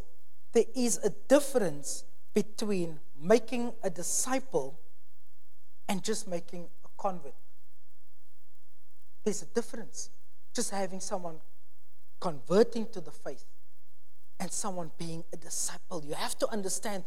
there 0.54 0.66
is 0.76 1.00
a 1.04 1.10
difference 1.28 2.04
between 2.36 3.00
making 3.20 3.74
a 3.82 3.90
disciple 3.90 4.80
and 5.90 6.04
just 6.04 6.28
making 6.28 6.68
a 6.86 7.02
convert. 7.02 7.34
There's 9.24 9.42
a 9.42 9.48
difference. 9.48 10.12
Just 10.54 10.70
having 10.70 11.00
someone 11.00 11.38
converting 12.22 12.86
to 12.90 13.02
the 13.02 13.10
faith 13.10 13.46
and 14.40 14.52
someone 14.52 14.92
being 15.00 15.24
a 15.34 15.38
disciple. 15.38 16.04
You 16.06 16.14
have 16.14 16.38
to 16.38 16.48
understand 16.52 17.06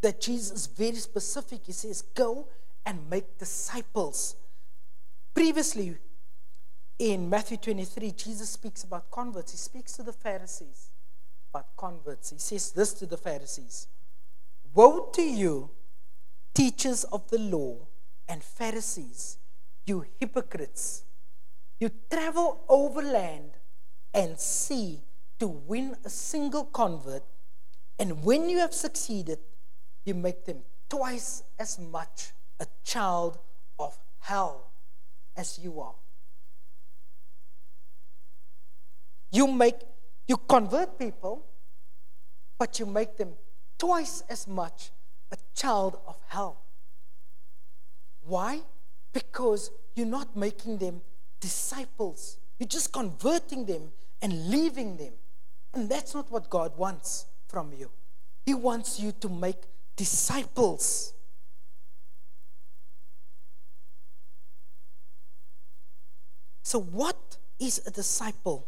that 0.00 0.18
Jesus 0.18 0.50
is 0.60 0.66
very 0.66 0.96
specific. 0.96 1.66
He 1.66 1.72
says, 1.72 2.00
Go 2.00 2.48
and 2.86 3.10
make 3.10 3.36
disciples. 3.36 4.34
Previously, 5.34 5.98
in 6.98 7.30
Matthew 7.30 7.56
23, 7.56 8.10
Jesus 8.12 8.50
speaks 8.50 8.82
about 8.82 9.10
converts. 9.10 9.52
He 9.52 9.58
speaks 9.58 9.92
to 9.94 10.02
the 10.02 10.12
Pharisees 10.12 10.90
about 11.50 11.76
converts. 11.76 12.30
He 12.30 12.38
says 12.38 12.72
this 12.72 12.92
to 12.94 13.06
the 13.06 13.16
Pharisees 13.16 13.86
Woe 14.74 15.08
to 15.14 15.22
you, 15.22 15.70
teachers 16.54 17.04
of 17.04 17.28
the 17.30 17.38
law 17.38 17.76
and 18.28 18.42
Pharisees, 18.42 19.38
you 19.86 20.04
hypocrites! 20.20 21.04
You 21.80 21.90
travel 22.10 22.64
overland 22.68 23.52
and 24.12 24.38
sea 24.38 25.00
to 25.38 25.46
win 25.46 25.96
a 26.04 26.10
single 26.10 26.64
convert, 26.64 27.22
and 27.98 28.24
when 28.24 28.48
you 28.48 28.58
have 28.58 28.74
succeeded, 28.74 29.38
you 30.04 30.14
make 30.14 30.44
them 30.44 30.58
twice 30.90 31.44
as 31.58 31.78
much 31.78 32.32
a 32.58 32.66
child 32.82 33.38
of 33.78 33.96
hell 34.18 34.72
as 35.36 35.60
you 35.62 35.80
are. 35.80 35.94
You 39.30 39.46
make 39.46 39.76
you 40.26 40.36
convert 40.36 40.98
people, 40.98 41.46
but 42.58 42.78
you 42.78 42.86
make 42.86 43.16
them 43.16 43.32
twice 43.78 44.22
as 44.28 44.46
much 44.46 44.90
a 45.32 45.36
child 45.54 45.98
of 46.06 46.16
hell. 46.28 46.62
Why? 48.22 48.60
Because 49.12 49.70
you're 49.94 50.06
not 50.06 50.36
making 50.36 50.78
them 50.78 51.00
disciples. 51.40 52.36
You're 52.58 52.68
just 52.68 52.92
converting 52.92 53.64
them 53.64 53.92
and 54.20 54.50
leaving 54.50 54.96
them. 54.96 55.14
And 55.72 55.88
that's 55.88 56.14
not 56.14 56.30
what 56.30 56.50
God 56.50 56.76
wants 56.76 57.26
from 57.48 57.72
you. 57.72 57.90
He 58.44 58.54
wants 58.54 59.00
you 59.00 59.12
to 59.20 59.28
make 59.28 59.62
disciples. 59.96 61.14
So, 66.62 66.80
what 66.80 67.38
is 67.58 67.80
a 67.86 67.90
disciple? 67.90 68.66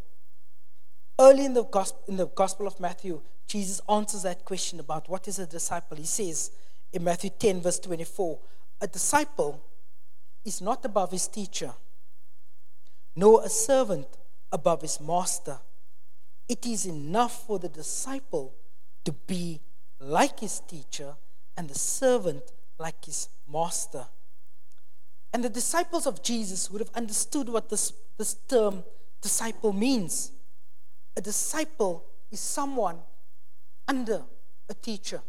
Early 1.20 1.44
in 1.44 1.52
the, 1.52 1.64
gospel, 1.64 2.00
in 2.08 2.16
the 2.16 2.28
Gospel 2.28 2.66
of 2.66 2.80
Matthew, 2.80 3.20
Jesus 3.46 3.82
answers 3.90 4.22
that 4.22 4.42
question 4.46 4.80
about 4.80 5.06
what 5.06 5.28
is 5.28 5.38
a 5.38 5.46
disciple. 5.46 5.98
He 5.98 6.06
says 6.06 6.50
in 6.94 7.04
Matthew 7.04 7.28
10, 7.28 7.60
verse 7.60 7.78
24, 7.78 8.38
a 8.80 8.86
disciple 8.86 9.62
is 10.46 10.62
not 10.62 10.82
above 10.82 11.10
his 11.10 11.28
teacher, 11.28 11.74
nor 13.14 13.44
a 13.44 13.50
servant 13.50 14.06
above 14.50 14.80
his 14.80 14.98
master. 14.98 15.58
It 16.48 16.64
is 16.64 16.86
enough 16.86 17.46
for 17.46 17.58
the 17.58 17.68
disciple 17.68 18.54
to 19.04 19.12
be 19.12 19.60
like 20.00 20.40
his 20.40 20.60
teacher 20.60 21.16
and 21.54 21.68
the 21.68 21.78
servant 21.78 22.44
like 22.78 23.04
his 23.04 23.28
master. 23.46 24.06
And 25.34 25.44
the 25.44 25.50
disciples 25.50 26.06
of 26.06 26.22
Jesus 26.22 26.70
would 26.70 26.80
have 26.80 26.90
understood 26.94 27.50
what 27.50 27.68
this, 27.68 27.92
this 28.16 28.32
term 28.48 28.84
disciple 29.20 29.74
means. 29.74 30.32
A 31.20 31.22
disciple 31.22 32.02
is 32.30 32.40
someone 32.40 32.96
under 33.86 34.22
a 34.70 34.72
teacher. 34.72 35.20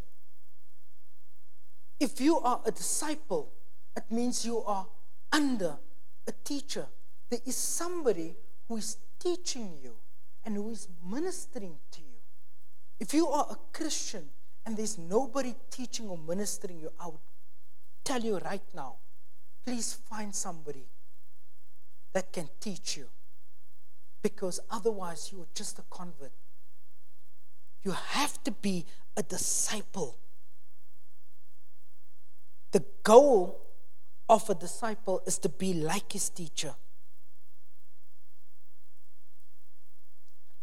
If 2.00 2.22
you 2.22 2.40
are 2.40 2.62
a 2.66 2.72
disciple, 2.72 3.52
it 3.98 4.06
means 4.10 4.46
you 4.46 4.64
are 4.64 4.88
under 5.34 5.78
a 6.26 6.32
teacher. 6.46 6.88
There 7.30 7.42
is 7.46 7.58
somebody 7.58 8.38
who 8.70 8.78
is 8.78 8.96
teaching 9.20 9.74
you 9.84 9.96
and 10.46 10.56
who 10.56 10.72
is 10.72 10.88
ministering 11.06 11.76
to 11.92 12.00
you. 12.00 12.22
If 13.02 13.14
you 13.14 13.28
are 13.28 13.48
a 13.52 13.58
Christian 13.78 14.30
and 14.66 14.78
there's 14.78 14.98
nobody 14.98 15.54
teaching 15.70 16.08
or 16.08 16.18
ministering 16.18 16.80
you, 16.80 16.94
I 16.98 17.08
would 17.08 17.20
tell 18.06 18.22
you 18.22 18.38
right 18.38 18.64
now 18.74 18.96
please 19.66 19.92
find 20.10 20.34
somebody 20.34 20.86
that 22.14 22.32
can 22.32 22.48
teach 22.62 22.96
you 22.96 23.10
because 24.22 24.60
otherwise 24.70 25.30
you 25.32 25.42
are 25.42 25.48
just 25.54 25.80
a 25.80 25.84
convert. 25.90 26.32
You 27.84 27.92
have 27.92 28.44
to 28.44 28.52
be 28.52 28.86
a 29.18 29.24
disciple. 29.24 30.18
The 32.72 32.84
goal 33.04 33.60
of 34.30 34.50
a 34.50 34.56
disciple 34.56 35.22
is 35.26 35.38
to 35.40 35.50
be 35.50 35.74
like 35.74 36.14
his 36.14 36.30
teacher. 36.30 36.74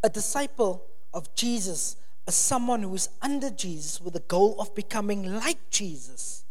A 0.03 0.09
disciple 0.09 0.87
of 1.13 1.35
Jesus 1.35 1.97
is 2.27 2.35
someone 2.35 2.83
who 2.83 2.95
is 2.95 3.09
under 3.21 3.51
Jesus 3.51 4.01
with 4.01 4.15
the 4.15 4.21
goal 4.21 4.57
of 4.61 4.75
becoming 4.75 5.35
like 5.35 5.71
Jesus. 5.71 6.45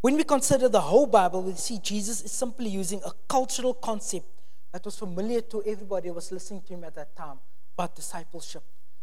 When 0.00 0.16
we 0.16 0.24
consider 0.24 0.68
the 0.68 0.80
whole 0.80 1.06
Bible, 1.06 1.42
we 1.42 1.52
see 1.54 1.78
Jesus 1.78 2.22
is 2.22 2.32
simply 2.32 2.68
using 2.68 3.00
a 3.04 3.12
cultural 3.28 3.74
concept 3.74 4.26
that 4.72 4.84
was 4.84 4.98
familiar 4.98 5.40
to 5.42 5.62
everybody 5.64 6.08
who 6.08 6.14
was 6.14 6.32
listening 6.32 6.62
to 6.62 6.74
him 6.74 6.84
at 6.84 6.94
that 6.94 7.14
time 7.14 7.38
about 7.76 7.94
discipleship. 7.94 8.62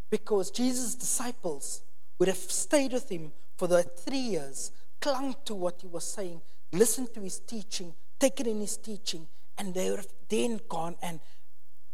Because 0.09 0.51
Jesus' 0.51 0.95
disciples 0.95 1.81
would 2.17 2.27
have 2.27 2.37
stayed 2.37 2.93
with 2.93 3.09
him 3.09 3.31
for 3.57 3.67
the 3.67 3.83
three 3.83 4.17
years, 4.17 4.71
clung 4.99 5.35
to 5.45 5.53
what 5.55 5.81
he 5.81 5.87
was 5.87 6.03
saying, 6.03 6.41
listened 6.71 7.13
to 7.13 7.21
his 7.21 7.39
teaching, 7.39 7.93
taken 8.19 8.47
in 8.47 8.59
his 8.59 8.77
teaching, 8.77 9.27
and 9.57 9.73
they 9.73 9.89
would 9.89 9.99
have 9.99 10.13
then 10.27 10.59
gone 10.67 10.95
and 11.01 11.19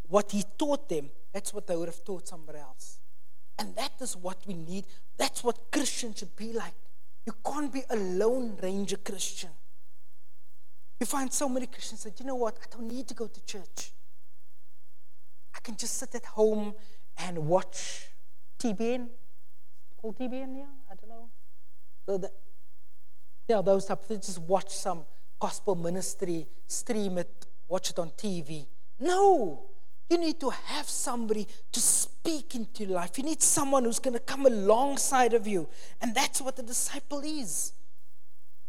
what 0.08 0.32
he 0.32 0.44
taught 0.58 0.88
them, 0.88 1.10
that's 1.34 1.54
what 1.54 1.68
they 1.68 1.76
would 1.76 1.88
have 1.88 2.04
taught 2.04 2.28
somebody 2.28 2.60
else. 2.60 3.00
And 3.58 3.76
that 3.76 3.94
is 4.02 4.16
what 4.16 4.38
we 4.46 4.54
need. 4.54 4.86
That's 5.18 5.44
what 5.44 5.72
Christians 5.72 6.20
should 6.20 6.36
be 6.36 6.54
like. 6.54 6.74
You 7.26 7.34
can't 7.46 7.72
be 7.72 7.84
a 7.90 7.96
lone 7.96 8.58
ranger 8.62 8.98
Christian. 8.98 9.50
You 10.99 11.05
find 11.05 11.31
so 11.31 11.49
many 11.49 11.67
Christians 11.67 12.03
that, 12.03 12.19
you 12.19 12.25
know 12.25 12.36
what, 12.36 12.58
I 12.62 12.65
don't 12.71 12.88
need 12.88 13.08
to 13.10 13.13
go 13.13 13.27
to 13.27 13.45
church. 13.45 13.91
I 15.53 15.60
can 15.60 15.75
just 15.75 15.97
sit 15.97 16.15
at 16.15 16.25
home 16.25 16.73
and 17.17 17.38
watch 17.38 18.08
TBN. 18.60 19.08
Called 20.01 20.17
TBN, 20.17 20.58
yeah? 20.58 20.65
I 20.89 20.95
don't 20.95 21.10
know. 21.10 21.29
The, 22.05 22.31
yeah, 23.47 23.62
those 23.62 23.86
type 23.86 24.10
of 24.10 24.21
Just 24.21 24.39
watch 24.39 24.69
some 24.69 25.05
gospel 25.39 25.75
ministry, 25.75 26.47
stream 26.67 27.17
it, 27.17 27.45
watch 27.67 27.89
it 27.89 27.99
on 27.99 28.10
TV. 28.12 28.67
No. 28.99 29.69
You 30.10 30.19
need 30.19 30.39
to 30.39 30.51
have 30.51 30.88
somebody 30.88 31.47
to 31.71 31.79
speak 31.79 32.55
into 32.55 32.86
life. 32.86 33.17
You 33.17 33.23
need 33.23 33.41
someone 33.41 33.86
who's 33.86 33.99
going 33.99 34.13
to 34.13 34.19
come 34.19 34.45
alongside 34.45 35.34
of 35.34 35.47
you. 35.47 35.67
And 35.99 36.13
that's 36.13 36.41
what 36.41 36.55
the 36.55 36.63
disciple 36.63 37.21
is. 37.21 37.73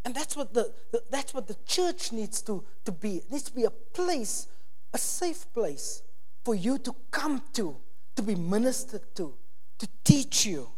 And 0.07 0.15
that's 0.15 0.37
what 0.37 0.55
the, 0.55 0.73
the, 0.93 1.03
that's 1.11 1.35
what 1.35 1.49
the 1.49 1.57
church 1.67 2.13
needs 2.13 2.41
to, 2.43 2.63
to 2.85 2.93
be. 2.93 3.17
It 3.17 3.33
needs 3.33 3.43
to 3.43 3.53
be 3.53 3.65
a 3.65 3.71
place, 3.71 4.47
a 4.95 4.99
safe 4.99 5.53
place 5.53 6.01
for 6.45 6.55
you 6.55 6.79
to 6.79 6.95
come 7.11 7.43
to, 7.55 7.77
to 8.15 8.23
be 8.23 8.37
ministered 8.37 9.03
to, 9.17 9.35
to 9.79 9.89
teach 10.05 10.47
you. 10.47 10.69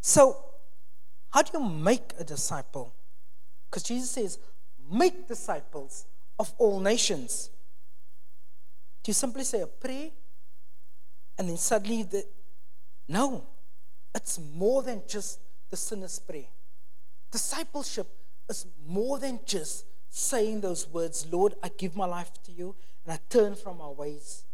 So, 0.00 0.44
how 1.30 1.42
do 1.42 1.56
you 1.56 1.64
make 1.64 2.12
a 2.18 2.24
disciple? 2.24 2.92
Because 3.70 3.84
Jesus 3.84 4.10
says, 4.10 4.40
make 4.90 5.28
disciples 5.28 6.06
of 6.40 6.52
all 6.58 6.80
nations. 6.80 7.48
Do 9.04 9.10
you 9.10 9.14
simply 9.14 9.44
say 9.44 9.60
a 9.60 9.68
prayer 9.68 10.10
and 11.38 11.48
then 11.48 11.56
suddenly 11.58 12.02
the. 12.02 12.24
No, 13.06 13.44
it's 14.12 14.40
more 14.52 14.82
than 14.82 15.02
just 15.06 15.38
the 15.70 15.76
sinner's 15.76 16.18
prayer. 16.18 16.46
Discipleship 17.32 18.06
is 18.48 18.66
more 18.86 19.18
than 19.18 19.40
just 19.46 19.86
saying 20.10 20.60
those 20.60 20.86
words, 20.86 21.26
Lord, 21.32 21.54
I 21.62 21.70
give 21.76 21.96
my 21.96 22.04
life 22.04 22.30
to 22.44 22.52
you 22.52 22.76
and 23.04 23.14
I 23.14 23.18
turn 23.30 23.54
from 23.54 23.78
my 23.78 23.88
ways. 23.88 24.44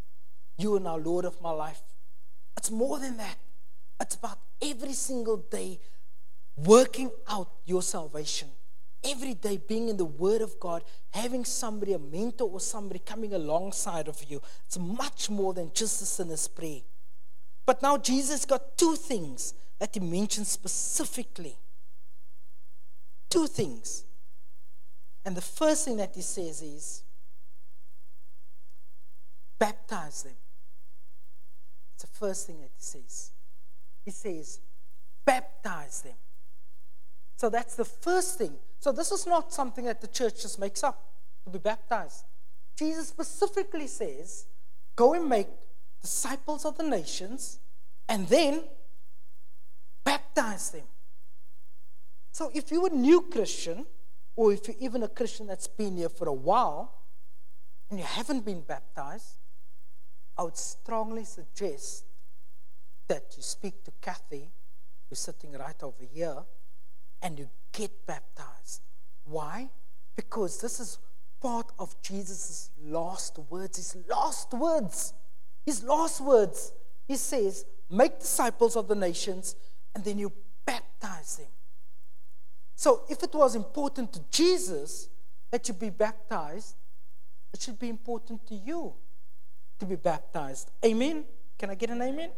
You 0.57 0.77
are 0.77 0.81
now 0.81 0.97
Lord 0.97 1.25
of 1.25 1.43
my 1.43 1.51
life. 1.51 1.83
It's 2.57 2.71
more 2.71 3.01
than 3.01 3.17
that. 3.17 3.37
It's 4.01 4.15
about 4.15 4.39
every 4.63 4.93
single 4.93 5.39
day 5.39 5.81
working 6.57 7.11
out 7.29 7.51
your 7.65 7.83
salvation. 7.83 8.49
Every 9.05 9.35
day 9.35 9.57
being 9.57 9.89
in 9.89 9.97
the 9.97 10.05
Word 10.05 10.41
of 10.41 10.59
God, 10.59 10.83
having 11.11 11.45
somebody, 11.45 11.93
a 11.93 11.99
mentor 11.99 12.49
or 12.49 12.61
somebody 12.61 13.01
coming 13.01 13.35
alongside 13.35 14.09
of 14.09 14.23
you. 14.25 14.41
It's 14.67 14.79
much 14.79 15.31
more 15.31 15.53
than 15.53 15.73
just 15.73 16.03
a 16.03 16.05
sinner's 16.05 16.47
prayer. 16.47 16.81
But 17.67 17.83
now 17.83 17.97
Jesus 17.97 18.45
got 18.45 18.77
two 18.79 18.95
things 18.97 19.55
that 19.79 19.95
he 19.95 20.01
mentions 20.01 20.49
specifically. 20.49 21.59
Two 23.29 23.47
things. 23.47 24.05
And 25.25 25.37
the 25.37 25.43
first 25.43 25.85
thing 25.85 25.99
that 25.99 26.15
he 26.15 26.23
says 26.23 26.63
is 26.63 27.03
baptize 29.59 30.23
them. 30.23 30.37
It's 31.95 32.05
the 32.05 32.19
first 32.19 32.47
thing 32.47 32.61
that 32.61 32.71
he 32.75 32.81
says. 32.81 33.33
He 34.05 34.11
says, 34.11 34.61
baptize 35.25 36.03
them. 36.03 36.15
So 37.37 37.51
that's 37.51 37.77
the 37.77 37.85
first 37.85 38.39
thing. 38.39 38.55
So 38.81 38.93
this 38.93 39.13
is 39.13 39.27
not 39.27 39.53
something 39.53 39.85
that 39.85 40.01
the 40.01 40.09
church 40.09 40.43
just 40.43 40.59
makes 40.59 40.83
up 40.83 41.03
to 41.45 41.51
be 41.51 41.59
baptized. 41.59 42.25
Jesus 42.77 43.09
specifically 43.09 43.89
says, 43.89 44.47
go 44.97 45.15
and 45.15 45.29
make 45.29 45.49
disciples 46.01 46.65
of 46.65 46.77
the 46.77 46.85
nations 46.85 47.59
and 48.09 48.29
then 48.29 48.63
baptize 50.05 50.71
them. 50.71 50.85
So 52.39 52.53
if 52.55 52.71
you're 52.71 52.87
a 52.87 52.91
new 52.91 53.23
Christian, 53.23 53.85
or 54.37 54.53
if 54.53 54.69
you're 54.69 54.77
even 54.79 55.03
a 55.03 55.09
Christian 55.09 55.49
that's 55.49 55.67
been 55.67 55.97
here 55.97 56.09
for 56.09 56.29
a 56.29 56.33
while 56.33 57.03
and 57.91 57.99
you 57.99 58.05
haven't 58.05 58.45
been 58.45 58.61
baptized, 58.61 59.39
I 60.37 60.45
would 60.45 60.57
strongly 60.57 61.25
suggest 61.25 62.05
that 63.09 63.35
you 63.37 63.43
speak 63.43 63.83
to 63.87 63.93
Kathy, 64.01 64.53
who's 65.09 65.19
sitting 65.19 65.51
right 65.51 65.83
over 65.83 66.05
here, 66.15 66.45
and 67.23 67.41
you 67.41 67.51
get 67.73 68.07
baptized. 68.07 68.83
Why? 69.25 69.69
Because 70.15 70.61
this 70.61 70.79
is 70.79 71.01
part 71.41 71.73
of 71.77 72.01
Jesus' 72.03 72.71
last 72.81 73.37
words. 73.51 73.79
His 73.79 73.97
last 74.09 74.53
words. 74.53 75.13
His 75.67 75.83
last 75.83 76.21
words. 76.21 76.71
He 77.09 77.17
says, 77.17 77.65
Make 77.91 78.21
disciples 78.21 78.77
of 78.77 78.87
the 78.87 78.95
nations, 78.95 79.57
and 79.93 80.05
then 80.05 80.21
you 80.21 80.31
baptize 80.65 81.39
them. 81.39 81.49
So, 82.79 83.03
if 83.09 83.25
it 83.25 83.35
was 83.35 83.57
important 83.57 84.13
to 84.13 84.21
Jesus 84.31 85.09
that 85.51 85.67
you 85.67 85.75
be 85.75 85.91
baptized, 85.91 86.77
it 87.53 87.61
should 87.61 87.77
be 87.77 87.89
important 87.89 88.47
to 88.47 88.55
you 88.55 88.95
to 89.81 89.85
be 89.85 89.97
baptized. 89.97 90.71
Amen? 90.85 91.25
Can 91.59 91.71
I 91.71 91.75
get 91.75 91.91
an 91.91 92.01
amen? 92.01 92.31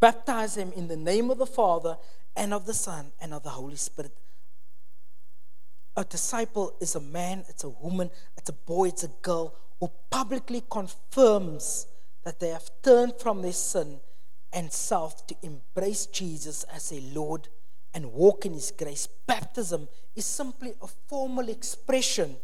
Baptize 0.00 0.58
him 0.58 0.70
in 0.76 0.86
the 0.86 0.98
name 0.98 1.30
of 1.30 1.38
the 1.38 1.46
Father 1.46 1.96
and 2.36 2.52
of 2.52 2.66
the 2.66 2.74
Son 2.74 3.10
and 3.22 3.32
of 3.32 3.42
the 3.42 3.48
Holy 3.48 3.76
Spirit. 3.76 4.12
A 5.96 6.04
disciple 6.04 6.74
is 6.78 6.94
a 6.94 7.00
man, 7.00 7.46
it's 7.48 7.64
a 7.64 7.70
woman, 7.70 8.10
it's 8.36 8.50
a 8.50 8.52
boy, 8.52 8.88
it's 8.88 9.04
a 9.04 9.10
girl 9.22 9.54
who 9.80 9.90
publicly 10.10 10.62
confirms 10.68 11.86
that 12.22 12.38
they 12.38 12.50
have 12.50 12.68
turned 12.82 13.14
from 13.18 13.40
their 13.40 13.52
sin 13.52 14.00
and 14.52 14.70
self 14.70 15.26
to 15.28 15.34
embrace 15.42 16.04
Jesus 16.04 16.64
as 16.64 16.90
their 16.90 17.00
Lord 17.14 17.48
and 17.94 18.12
walk 18.12 18.44
in 18.44 18.52
His 18.52 18.72
grace. 18.76 19.06
Baptism 19.26 19.88
is 20.14 20.26
simply 20.26 20.74
a 20.82 20.86
formal 21.08 21.48
expression, 21.48 22.36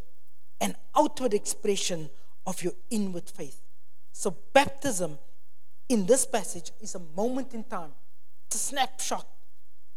an 0.61 0.77
outward 0.97 1.35
expression 1.35 2.09
of 2.47 2.63
your 2.63 2.73
inward 2.91 3.29
faith. 3.29 3.61
So, 4.13 4.37
baptism 4.53 5.19
in 5.89 6.07
this 6.07 6.25
passage 6.25 6.71
is 6.81 6.95
a 6.95 7.01
moment 7.17 7.53
in 7.53 7.65
time, 7.65 7.91
it's 8.47 8.57
a 8.57 8.59
snapshot 8.59 9.27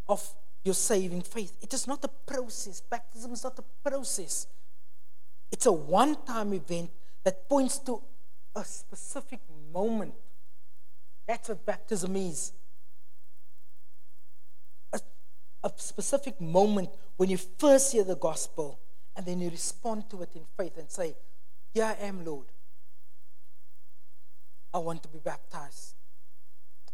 of 0.08 0.28
your 0.63 0.74
saving 0.74 1.22
faith. 1.22 1.58
It 1.62 1.74
is 1.74 1.88
not 1.88 2.04
a 2.04 2.08
process. 2.08 2.82
Baptism 2.82 3.34
is 3.34 3.44
not 3.44 3.60
a 3.60 3.89
process, 3.89 4.48
it's 5.52 5.66
a 5.66 5.72
one 5.72 6.16
time 6.26 6.54
event 6.54 6.89
that 7.24 7.48
points 7.48 7.78
to 7.80 8.02
a 8.56 8.63
specific 8.63 9.39
moment. 9.72 10.13
That's 11.28 11.50
what 11.50 11.66
baptism 11.66 12.16
is. 12.16 12.52
A, 14.92 15.00
a 15.63 15.71
specific 15.78 16.39
moment 16.41 16.89
when 17.17 17.30
you 17.30 17.38
first 17.38 17.91
hear 17.91 18.04
the 18.04 18.15
gospel 18.15 18.80
and 19.15 19.26
then 19.26 19.39
you 19.39 19.49
respond 19.49 20.10
to 20.10 20.21
it 20.21 20.30
in 20.36 20.43
faith 20.58 20.78
and 20.78 20.89
say, 20.89 21.15
Here 21.73 21.86
I 21.86 22.06
am, 22.06 22.26
Lord. 22.26 22.47
I 24.73 24.80
want 24.80 25.04
to 25.04 25.10
be 25.10 25.19
baptized 25.19 25.93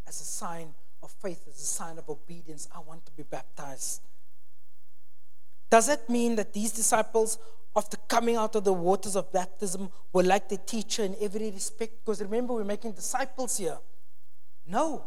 as 0.05 0.19
a 0.19 0.25
sign 0.25 0.73
of 1.01 1.11
faith, 1.11 1.45
as 1.47 1.55
a 1.55 1.65
sign 1.65 1.97
of 1.97 2.09
obedience. 2.09 2.67
I 2.75 2.79
want 2.79 3.05
to 3.05 3.11
be 3.13 3.23
baptized. 3.23 4.01
Does 5.69 5.87
that 5.87 6.09
mean 6.09 6.35
that 6.35 6.51
these 6.53 6.71
disciples, 6.71 7.37
after 7.75 7.95
coming 8.07 8.35
out 8.35 8.55
of 8.55 8.63
the 8.63 8.73
waters 8.73 9.15
of 9.15 9.31
baptism, 9.31 9.89
were 10.11 10.23
like 10.23 10.49
the 10.49 10.57
teacher 10.57 11.03
in 11.03 11.15
every 11.21 11.51
respect? 11.51 11.93
Because 12.03 12.21
remember, 12.21 12.53
we're 12.53 12.63
making 12.63 12.93
disciples 12.93 13.57
here. 13.57 13.77
No. 14.67 15.05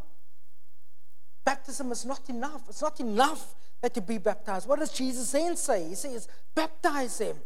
Baptism 1.45 1.91
is 1.93 2.05
not 2.05 2.29
enough. 2.29 2.63
It's 2.69 2.83
not 2.83 2.99
enough 3.01 3.55
that 3.81 3.97
you 3.97 4.03
be 4.03 4.19
baptized. 4.19 4.69
What 4.69 4.79
does 4.79 4.93
Jesus 4.93 5.33
then 5.33 5.57
say? 5.57 5.89
He 5.89 5.95
says, 5.95 6.29
baptize 6.55 7.19
them. 7.19 7.37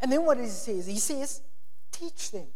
And 0.00 0.12
then 0.12 0.24
what 0.24 0.38
does 0.38 0.66
he 0.66 0.80
say? 0.82 0.92
He 0.92 0.98
says, 0.98 1.42
teach 1.92 2.30
them. 2.32 2.46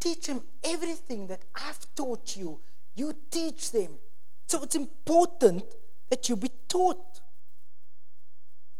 Teach 0.00 0.26
them 0.26 0.42
everything 0.64 1.26
that 1.28 1.42
I've 1.54 1.86
taught 1.94 2.36
you 2.36 2.60
you 2.98 3.14
teach 3.30 3.70
them. 3.70 3.92
So 4.46 4.62
it's 4.64 4.74
important 4.74 5.64
that 6.10 6.28
you 6.28 6.36
be 6.36 6.50
taught. 6.68 7.20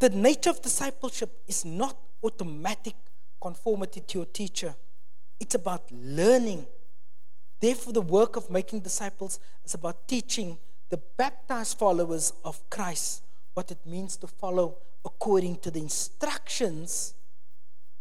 The 0.00 0.10
nature 0.10 0.50
of 0.50 0.60
discipleship 0.60 1.42
is 1.46 1.64
not 1.64 1.96
automatic 2.22 2.94
conformity 3.40 4.00
to 4.00 4.18
your 4.18 4.26
teacher, 4.26 4.74
it's 5.38 5.54
about 5.54 5.84
learning. 5.92 6.66
Therefore, 7.60 7.92
the 7.92 8.00
work 8.00 8.36
of 8.36 8.50
making 8.50 8.80
disciples 8.80 9.40
is 9.64 9.74
about 9.74 10.06
teaching 10.06 10.58
the 10.90 11.00
baptized 11.16 11.78
followers 11.78 12.32
of 12.44 12.68
Christ 12.70 13.22
what 13.54 13.70
it 13.70 13.84
means 13.84 14.16
to 14.18 14.26
follow 14.26 14.76
according 15.04 15.56
to 15.56 15.70
the 15.70 15.80
instructions 15.80 17.14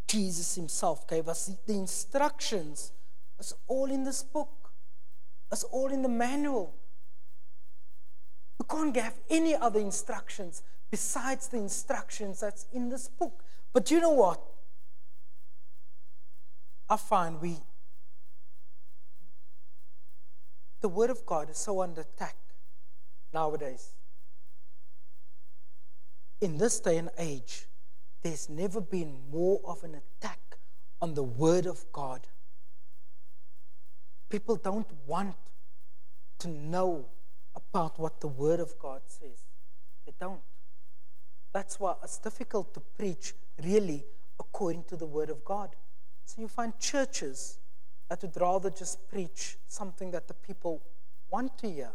Jesus 0.08 0.56
Himself 0.56 1.08
gave 1.08 1.28
us. 1.28 1.52
The 1.66 1.74
instructions 1.74 2.92
is 3.40 3.54
all 3.68 3.92
in 3.92 4.04
this 4.04 4.24
book. 4.24 4.72
It's 5.52 5.64
all 5.64 5.92
in 5.92 6.02
the 6.02 6.10
manual. 6.10 6.74
You 8.60 8.66
can't 8.66 8.96
have 8.96 9.20
any 9.30 9.56
other 9.56 9.80
instructions 9.80 10.64
besides 10.90 11.48
the 11.48 11.58
instructions 11.58 12.40
that's 12.40 12.66
in 12.74 12.90
this 12.90 13.08
book. 13.08 13.44
But 13.74 13.92
you 13.92 14.00
know 14.00 14.12
what? 14.12 14.42
I 16.90 16.96
find 16.96 17.42
we, 17.42 17.58
the 20.82 20.90
Word 20.90 21.10
of 21.10 21.26
God 21.26 21.50
is 21.50 21.58
so 21.58 21.82
under 21.82 22.02
attack 22.02 22.36
nowadays. 23.34 23.96
In 26.42 26.58
this 26.58 26.80
day 26.80 26.98
and 26.98 27.10
age, 27.18 27.66
there's 28.22 28.50
never 28.50 28.80
been 28.80 29.16
more 29.32 29.60
of 29.66 29.84
an 29.84 29.96
attack 29.96 30.58
on 31.02 31.14
the 31.14 31.24
Word 31.24 31.66
of 31.66 31.86
God 31.92 32.28
People 34.30 34.58
don't 34.58 34.88
want 35.06 35.36
to 36.40 36.48
know 36.50 37.06
about 37.56 37.98
what 37.98 38.20
the 38.20 38.28
Word 38.28 38.60
of 38.60 38.78
God 38.78 39.02
says. 39.08 39.46
They 40.06 40.14
don't. 40.20 40.42
That's 41.54 41.80
why 41.80 41.96
it's 42.04 42.18
difficult 42.18 42.74
to 42.74 42.82
preach 42.82 43.34
really 43.64 44.06
according 44.40 44.84
to 44.86 44.98
the 44.98 45.06
Word 45.06 45.30
of 45.30 45.44
God. 45.46 45.76
So 46.26 46.42
you 46.42 46.48
find 46.48 46.78
churches 46.78 47.60
that 48.10 48.22
would 48.22 48.40
rather 48.40 48.70
just 48.70 49.08
preach 49.10 49.58
something 49.68 50.12
that 50.12 50.28
the 50.28 50.34
people 50.34 50.82
want 51.30 51.58
to 51.60 51.70
hear 51.70 51.92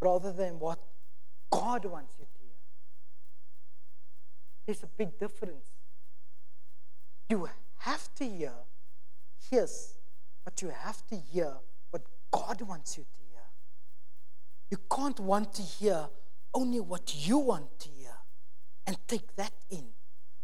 rather 0.00 0.32
than 0.32 0.58
what 0.58 0.78
God 1.50 1.84
wants 1.84 2.14
you 2.18 2.24
to 2.24 2.40
hear. 2.40 2.50
There's 4.66 4.82
a 4.82 4.86
big 4.86 5.18
difference. 5.18 5.66
You 7.28 7.48
have 7.78 8.14
to 8.16 8.28
hear 8.28 8.52
His 9.50 9.94
but 10.44 10.60
you 10.60 10.68
have 10.68 11.04
to 11.06 11.16
hear 11.16 11.54
what 11.90 12.02
God 12.30 12.60
wants 12.62 12.98
you 12.98 13.04
to 13.04 13.20
hear. 13.30 13.40
You 14.70 14.78
can't 14.94 15.18
want 15.18 15.54
to 15.54 15.62
hear 15.62 16.08
only 16.52 16.80
what 16.80 17.14
you 17.26 17.38
want 17.38 17.78
to 17.80 17.88
hear 17.88 18.14
and 18.86 18.96
take 19.08 19.34
that 19.36 19.52
in 19.70 19.86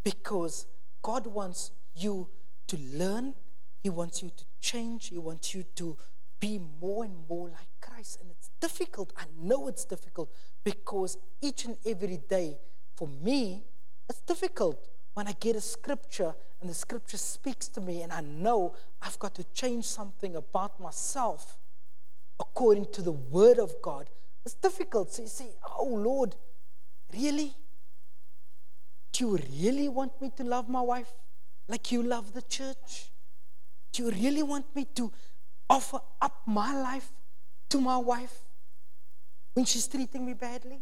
because 0.02 0.66
God 1.02 1.26
wants 1.26 1.70
you 1.94 2.28
to 2.68 2.78
learn, 2.94 3.34
He 3.82 3.90
wants 3.90 4.22
you 4.22 4.30
to 4.30 4.44
change, 4.60 5.08
He 5.08 5.18
wants 5.18 5.54
you 5.54 5.64
to 5.76 5.96
be 6.38 6.60
more 6.80 7.04
and 7.04 7.14
more 7.28 7.48
like 7.48 7.68
Christ. 7.80 8.18
And 8.20 8.30
it's 8.30 8.50
difficult. 8.60 9.12
I 9.16 9.24
know 9.38 9.68
it's 9.68 9.84
difficult 9.84 10.30
because 10.64 11.18
each 11.40 11.64
and 11.64 11.76
every 11.86 12.18
day 12.28 12.58
for 12.96 13.08
me, 13.08 13.64
it's 14.08 14.20
difficult 14.20 14.88
when 15.14 15.28
I 15.28 15.32
get 15.32 15.56
a 15.56 15.60
scripture 15.60 16.34
and 16.60 16.68
the 16.68 16.74
scripture 16.74 17.16
speaks 17.16 17.68
to 17.68 17.80
me 17.80 18.02
and 18.02 18.12
I 18.12 18.20
know 18.20 18.74
I've 19.00 19.18
got 19.18 19.34
to 19.36 19.44
change 19.52 19.84
something 19.86 20.36
about 20.36 20.78
myself 20.80 21.58
according 22.38 22.86
to 22.92 23.02
the 23.02 23.12
word 23.12 23.58
of 23.58 23.74
God. 23.82 24.08
It's 24.44 24.54
difficult. 24.54 25.12
So 25.12 25.22
you 25.22 25.28
say, 25.28 25.50
Oh 25.78 25.86
Lord, 25.86 26.36
really? 27.12 27.54
Do 29.12 29.24
you 29.24 29.38
really 29.58 29.88
want 29.88 30.20
me 30.20 30.30
to 30.36 30.44
love 30.44 30.68
my 30.68 30.80
wife 30.80 31.12
like 31.68 31.92
you 31.92 32.02
love 32.02 32.32
the 32.32 32.42
church? 32.42 33.09
Do 33.92 34.04
you 34.04 34.10
really 34.10 34.42
want 34.42 34.74
me 34.74 34.86
to 34.96 35.12
offer 35.68 36.00
up 36.20 36.42
my 36.46 36.74
life 36.80 37.10
to 37.70 37.80
my 37.80 37.96
wife 37.96 38.42
when 39.54 39.64
she's 39.64 39.86
treating 39.86 40.24
me 40.26 40.34
badly? 40.34 40.80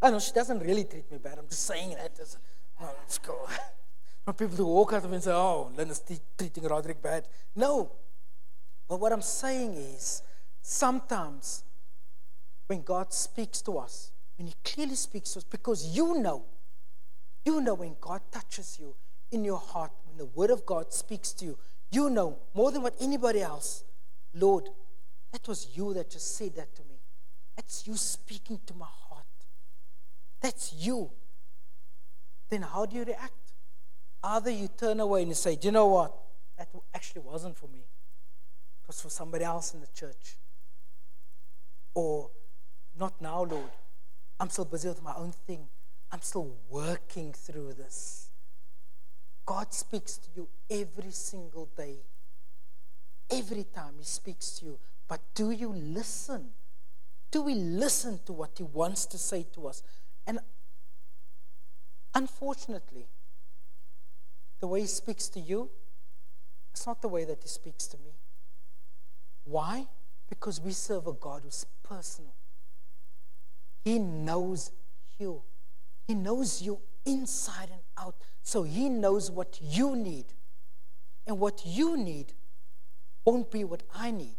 I 0.00 0.10
know 0.10 0.18
she 0.18 0.32
doesn't 0.32 0.60
really 0.60 0.84
treat 0.84 1.10
me 1.10 1.18
bad. 1.18 1.38
I'm 1.38 1.48
just 1.48 1.66
saying 1.66 1.90
that 1.90 2.18
as 2.20 2.36
oh, 2.80 2.94
let's 3.00 3.18
go. 3.18 3.48
Not 4.26 4.36
people 4.36 4.56
who 4.56 4.66
walk 4.66 4.92
out 4.92 5.04
of 5.04 5.10
me 5.10 5.16
and 5.16 5.24
say, 5.24 5.32
oh, 5.32 5.70
Linda's 5.76 6.02
treating 6.36 6.64
Roderick 6.64 7.00
bad. 7.00 7.28
No. 7.54 7.92
But 8.88 9.00
what 9.00 9.12
I'm 9.12 9.22
saying 9.22 9.74
is, 9.74 10.22
sometimes 10.60 11.64
when 12.66 12.82
God 12.82 13.12
speaks 13.12 13.62
to 13.62 13.78
us, 13.78 14.10
when 14.36 14.48
He 14.48 14.54
clearly 14.64 14.96
speaks 14.96 15.32
to 15.32 15.38
us, 15.38 15.44
because 15.44 15.96
you 15.96 16.18
know, 16.18 16.44
you 17.44 17.60
know 17.60 17.74
when 17.74 17.96
God 18.00 18.20
touches 18.32 18.78
you 18.80 18.94
in 19.30 19.44
your 19.44 19.58
heart, 19.58 19.92
when 20.06 20.18
the 20.18 20.26
Word 20.26 20.50
of 20.50 20.66
God 20.66 20.92
speaks 20.92 21.32
to 21.34 21.44
you, 21.44 21.58
you 21.90 22.10
know 22.10 22.38
more 22.54 22.72
than 22.72 22.82
what 22.82 22.94
anybody 23.00 23.40
else, 23.40 23.84
Lord, 24.34 24.68
that 25.32 25.46
was 25.48 25.68
you 25.76 25.94
that 25.94 26.10
just 26.10 26.36
said 26.36 26.54
that 26.56 26.74
to 26.76 26.82
me. 26.82 26.96
That's 27.56 27.86
you 27.86 27.96
speaking 27.96 28.60
to 28.66 28.74
my 28.74 28.86
heart. 29.08 29.24
That's 30.40 30.72
you. 30.72 31.10
Then 32.50 32.62
how 32.62 32.86
do 32.86 32.96
you 32.96 33.04
react? 33.04 33.32
Either 34.22 34.50
you 34.50 34.68
turn 34.68 35.00
away 35.00 35.22
and 35.22 35.28
you 35.28 35.34
say, 35.34 35.56
Do 35.56 35.68
you 35.68 35.72
know 35.72 35.86
what? 35.86 36.14
That 36.58 36.68
actually 36.94 37.22
wasn't 37.22 37.56
for 37.56 37.68
me, 37.68 37.80
it 37.80 38.86
was 38.86 39.00
for 39.00 39.10
somebody 39.10 39.44
else 39.44 39.74
in 39.74 39.80
the 39.80 39.88
church. 39.94 40.36
Or, 41.94 42.30
Not 42.98 43.20
now, 43.20 43.42
Lord. 43.42 43.70
I'm 44.38 44.50
still 44.50 44.66
busy 44.66 44.88
with 44.88 45.02
my 45.02 45.14
own 45.14 45.32
thing. 45.46 45.66
I'm 46.12 46.20
still 46.20 46.52
working 46.68 47.32
through 47.32 47.72
this. 47.74 48.25
God 49.46 49.72
speaks 49.72 50.18
to 50.18 50.28
you 50.34 50.48
every 50.68 51.12
single 51.12 51.68
day. 51.76 51.98
Every 53.30 53.64
time 53.64 53.94
He 53.98 54.04
speaks 54.04 54.58
to 54.58 54.66
you. 54.66 54.78
But 55.08 55.20
do 55.34 55.52
you 55.52 55.72
listen? 55.72 56.50
Do 57.30 57.42
we 57.42 57.54
listen 57.54 58.18
to 58.26 58.32
what 58.32 58.50
He 58.58 58.64
wants 58.64 59.06
to 59.06 59.18
say 59.18 59.46
to 59.54 59.68
us? 59.68 59.82
And 60.26 60.40
unfortunately, 62.14 63.06
the 64.60 64.66
way 64.66 64.80
He 64.80 64.86
speaks 64.88 65.28
to 65.28 65.40
you, 65.40 65.70
it's 66.72 66.86
not 66.86 67.00
the 67.00 67.08
way 67.08 67.24
that 67.24 67.42
He 67.42 67.48
speaks 67.48 67.86
to 67.86 67.96
me. 67.98 68.10
Why? 69.44 69.86
Because 70.28 70.60
we 70.60 70.72
serve 70.72 71.06
a 71.06 71.12
God 71.12 71.42
who's 71.44 71.64
personal. 71.84 72.34
He 73.84 74.00
knows 74.00 74.72
you. 75.20 75.42
He 76.08 76.14
knows 76.14 76.60
you 76.60 76.80
inside 77.04 77.70
and 77.70 77.85
out. 77.98 78.16
So 78.42 78.62
He 78.62 78.88
knows 78.88 79.30
what 79.30 79.58
you 79.60 79.96
need. 79.96 80.26
And 81.26 81.40
what 81.40 81.62
you 81.64 81.96
need 81.96 82.32
won't 83.24 83.50
be 83.50 83.64
what 83.64 83.82
I 83.94 84.10
need. 84.10 84.36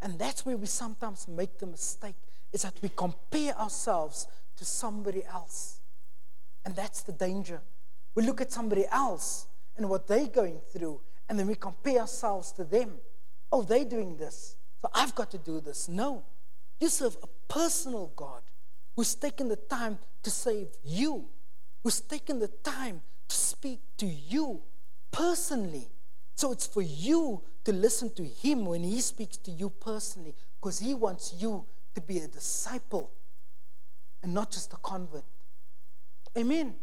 And 0.00 0.18
that's 0.18 0.44
where 0.44 0.56
we 0.56 0.66
sometimes 0.66 1.26
make 1.26 1.58
the 1.58 1.66
mistake 1.66 2.16
is 2.52 2.62
that 2.62 2.74
we 2.82 2.88
compare 2.88 3.56
ourselves 3.58 4.26
to 4.56 4.64
somebody 4.64 5.24
else. 5.24 5.80
And 6.64 6.74
that's 6.76 7.02
the 7.02 7.12
danger. 7.12 7.60
We 8.14 8.24
look 8.24 8.40
at 8.40 8.52
somebody 8.52 8.84
else 8.90 9.46
and 9.76 9.88
what 9.88 10.06
they're 10.06 10.26
going 10.26 10.60
through, 10.72 11.00
and 11.28 11.38
then 11.38 11.46
we 11.46 11.54
compare 11.54 12.00
ourselves 12.00 12.52
to 12.52 12.64
them. 12.64 12.94
Oh, 13.52 13.62
they're 13.62 13.84
doing 13.84 14.16
this, 14.16 14.56
so 14.82 14.90
I've 14.92 15.14
got 15.14 15.30
to 15.30 15.38
do 15.38 15.60
this. 15.60 15.88
No. 15.88 16.24
You 16.80 16.88
serve 16.88 17.16
a 17.22 17.28
personal 17.52 18.12
God 18.16 18.42
who's 18.98 19.14
taken 19.14 19.46
the 19.46 19.54
time 19.54 19.96
to 20.24 20.28
save 20.28 20.66
you, 20.82 21.24
who's 21.84 22.00
taken 22.00 22.40
the 22.40 22.48
time 22.48 23.00
to 23.28 23.36
speak 23.36 23.78
to 23.96 24.04
you 24.04 24.60
personally. 25.12 25.88
So 26.34 26.50
it's 26.50 26.66
for 26.66 26.82
you 26.82 27.40
to 27.62 27.72
listen 27.72 28.12
to 28.14 28.24
him 28.24 28.66
when 28.66 28.82
he 28.82 29.00
speaks 29.00 29.36
to 29.36 29.52
you 29.52 29.70
personally, 29.70 30.34
because 30.60 30.80
he 30.80 30.94
wants 30.94 31.32
you 31.38 31.64
to 31.94 32.00
be 32.00 32.18
a 32.18 32.26
disciple 32.26 33.12
and 34.20 34.34
not 34.34 34.50
just 34.50 34.72
a 34.72 34.76
convert. 34.78 35.22
Amen. 36.36 36.74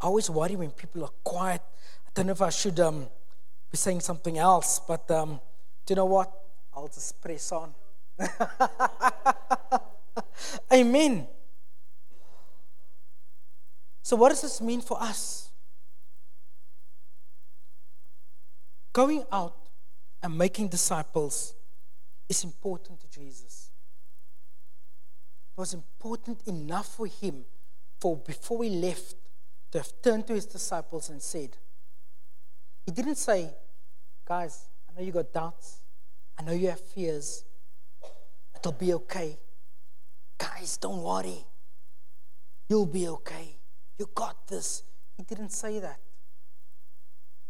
I 0.00 0.06
always 0.06 0.30
worry 0.30 0.54
when 0.54 0.70
people 0.70 1.02
are 1.02 1.14
quiet. 1.24 1.62
I 2.06 2.10
don't 2.14 2.26
know 2.26 2.32
if 2.32 2.42
I 2.42 2.50
should 2.50 2.78
um, 2.78 3.08
be 3.72 3.76
saying 3.76 3.98
something 3.98 4.38
else, 4.38 4.80
but 4.86 5.10
um, 5.10 5.40
do 5.84 5.94
you 5.94 5.96
know 5.96 6.06
what? 6.06 6.30
I'll 6.72 6.86
just 6.86 7.20
press 7.20 7.50
on. 7.50 7.74
Amen. 10.72 11.26
So, 14.02 14.16
what 14.16 14.30
does 14.30 14.42
this 14.42 14.60
mean 14.60 14.80
for 14.80 15.00
us? 15.02 15.50
Going 18.92 19.24
out 19.32 19.56
and 20.22 20.36
making 20.36 20.68
disciples 20.68 21.54
is 22.28 22.44
important 22.44 23.00
to 23.00 23.08
Jesus. 23.08 23.70
It 25.56 25.60
was 25.60 25.74
important 25.74 26.42
enough 26.46 26.94
for 26.96 27.06
him 27.06 27.44
for 28.00 28.16
before 28.16 28.64
he 28.64 28.70
left 28.70 29.14
to 29.70 29.78
have 29.78 29.92
turned 30.02 30.26
to 30.26 30.34
his 30.34 30.46
disciples 30.46 31.08
and 31.08 31.22
said, 31.22 31.56
He 32.84 32.92
didn't 32.92 33.16
say, 33.16 33.50
Guys, 34.26 34.68
I 34.88 34.98
know 34.98 35.06
you 35.06 35.12
got 35.12 35.32
doubts. 35.32 35.82
I 36.38 36.42
know 36.42 36.52
you 36.52 36.68
have 36.68 36.80
fears. 36.80 37.44
It'll 38.56 38.72
be 38.72 38.92
okay. 38.94 39.38
Guys, 40.38 40.76
don't 40.76 41.02
worry. 41.02 41.44
You'll 42.68 42.86
be 42.86 43.08
okay. 43.08 43.56
You 43.98 44.08
got 44.14 44.46
this. 44.48 44.82
He 45.16 45.22
didn't 45.22 45.50
say 45.50 45.78
that. 45.78 46.00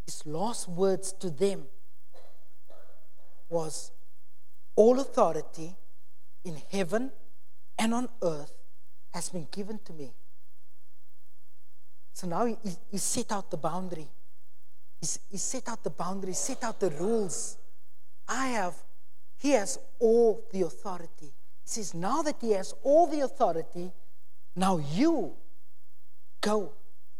His 0.05 0.25
last 0.25 0.67
words 0.67 1.13
to 1.13 1.29
them 1.29 1.63
was, 3.49 3.91
all 4.75 4.99
authority 4.99 5.75
in 6.43 6.61
heaven 6.71 7.11
and 7.77 7.93
on 7.93 8.09
earth 8.21 8.51
has 9.13 9.29
been 9.29 9.47
given 9.51 9.79
to 9.85 9.93
me. 9.93 10.13
So 12.13 12.27
now 12.27 12.45
he, 12.45 12.57
he 12.91 12.97
set 12.97 13.31
out 13.31 13.49
the 13.49 13.57
boundary. 13.57 14.07
He's, 14.99 15.19
he 15.29 15.37
set 15.37 15.69
out 15.69 15.83
the 15.83 15.89
boundary, 15.89 16.33
set 16.33 16.63
out 16.63 16.79
the 16.79 16.89
rules. 16.91 17.57
I 18.27 18.47
have, 18.47 18.75
he 19.37 19.51
has 19.51 19.79
all 19.99 20.43
the 20.51 20.61
authority. 20.61 21.33
Says, 21.65 21.93
now 21.93 22.21
that 22.21 22.37
he 22.41 22.51
has 22.51 22.73
all 22.83 23.07
the 23.07 23.21
authority, 23.21 23.91
now 24.55 24.77
you 24.77 25.33
go 26.41 26.73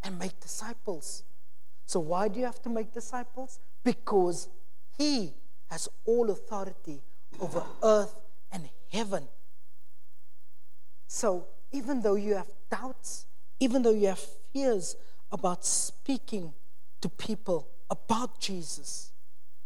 and 0.04 0.20
make 0.20 0.40
disciples. 0.40 1.24
So 1.86 2.00
why 2.00 2.28
do 2.28 2.40
you 2.40 2.46
have 2.46 2.62
to 2.64 2.70
make 2.70 2.92
disciples? 2.94 3.60
Because 3.84 4.50
he 4.98 5.34
has 5.70 5.90
all 6.06 6.30
authority 6.30 7.02
over 7.40 7.64
earth 7.82 8.16
and 8.52 8.70
heaven. 8.92 9.28
So, 11.08 11.48
even 11.72 12.02
though 12.02 12.16
you 12.16 12.36
have 12.36 12.50
doubts, 12.70 13.26
even 13.60 13.82
though 13.82 13.94
you 13.94 14.08
have 14.08 14.26
fears 14.52 14.96
about 15.32 15.66
speaking 15.66 16.54
to 17.02 17.10
people 17.10 17.68
about 17.90 18.40
Jesus, 18.40 19.12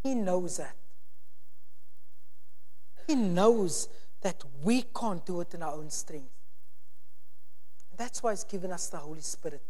He 0.03 0.15
knows 0.15 0.57
that. 0.57 0.75
He 3.07 3.15
knows 3.15 3.87
that 4.27 4.43
we 4.61 4.83
can't 4.93 5.25
do 5.25 5.39
it 5.39 5.53
in 5.53 5.63
our 5.63 5.75
own 5.75 5.89
strength. 5.89 6.33
That's 7.95 8.21
why 8.21 8.31
He's 8.33 8.43
given 8.43 8.73
us 8.73 8.89
the 8.89 8.97
Holy 8.97 9.21
Spirit. 9.21 9.61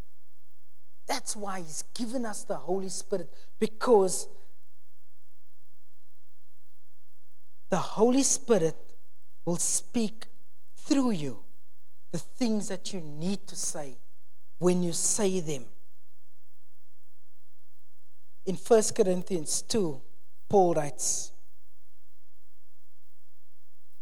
That's 1.08 1.36
why 1.36 1.60
He's 1.60 1.84
given 1.94 2.26
us 2.26 2.44
the 2.44 2.56
Holy 2.56 2.90
Spirit 2.90 3.32
because 3.60 4.28
the 7.70 7.78
Holy 7.78 8.24
Spirit 8.24 8.76
will 9.46 9.58
speak 9.58 10.26
through 10.76 11.12
you 11.12 11.38
the 12.12 12.18
things 12.18 12.68
that 12.70 12.92
you 12.92 13.00
need 13.00 13.46
to 13.46 13.56
say 13.56 14.00
when 14.58 14.82
you 14.82 14.92
say 14.92 15.40
them. 15.40 15.66
In 18.48 18.56
1 18.56 18.84
Corinthians 18.96 19.62
2, 19.62 20.02
Paul 20.50 20.74
writes, 20.74 21.32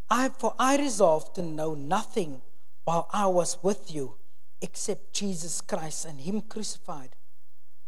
I, 0.10 0.30
For 0.30 0.54
I 0.60 0.78
resolved 0.78 1.36
to 1.36 1.42
know 1.42 1.74
nothing 1.74 2.42
while 2.84 3.10
I 3.12 3.28
was 3.28 3.58
with 3.64 3.94
you 3.94 4.16
except 4.62 5.14
Jesus 5.14 5.62
Christ 5.62 6.06
and 6.06 6.20
Him 6.20 6.42
crucified. 6.42 7.16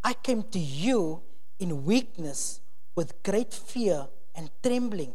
I 0.03 0.13
came 0.13 0.43
to 0.43 0.59
you 0.59 1.21
in 1.59 1.85
weakness 1.85 2.61
with 2.95 3.21
great 3.23 3.53
fear 3.53 4.07
and 4.35 4.49
trembling. 4.63 5.13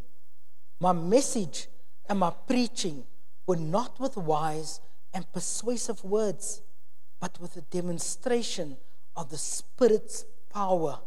My 0.81 0.93
message 0.93 1.69
and 2.09 2.19
my 2.19 2.31
preaching 2.31 3.05
were 3.47 3.57
not 3.57 3.99
with 3.99 4.17
wise 4.17 4.81
and 5.15 5.31
persuasive 5.33 6.05
words, 6.05 6.62
but 7.21 7.41
with 7.41 7.57
a 7.57 7.62
demonstration 7.62 8.77
of 9.17 9.31
the 9.31 9.38
Spirit's 9.38 10.25
power, 10.51 11.01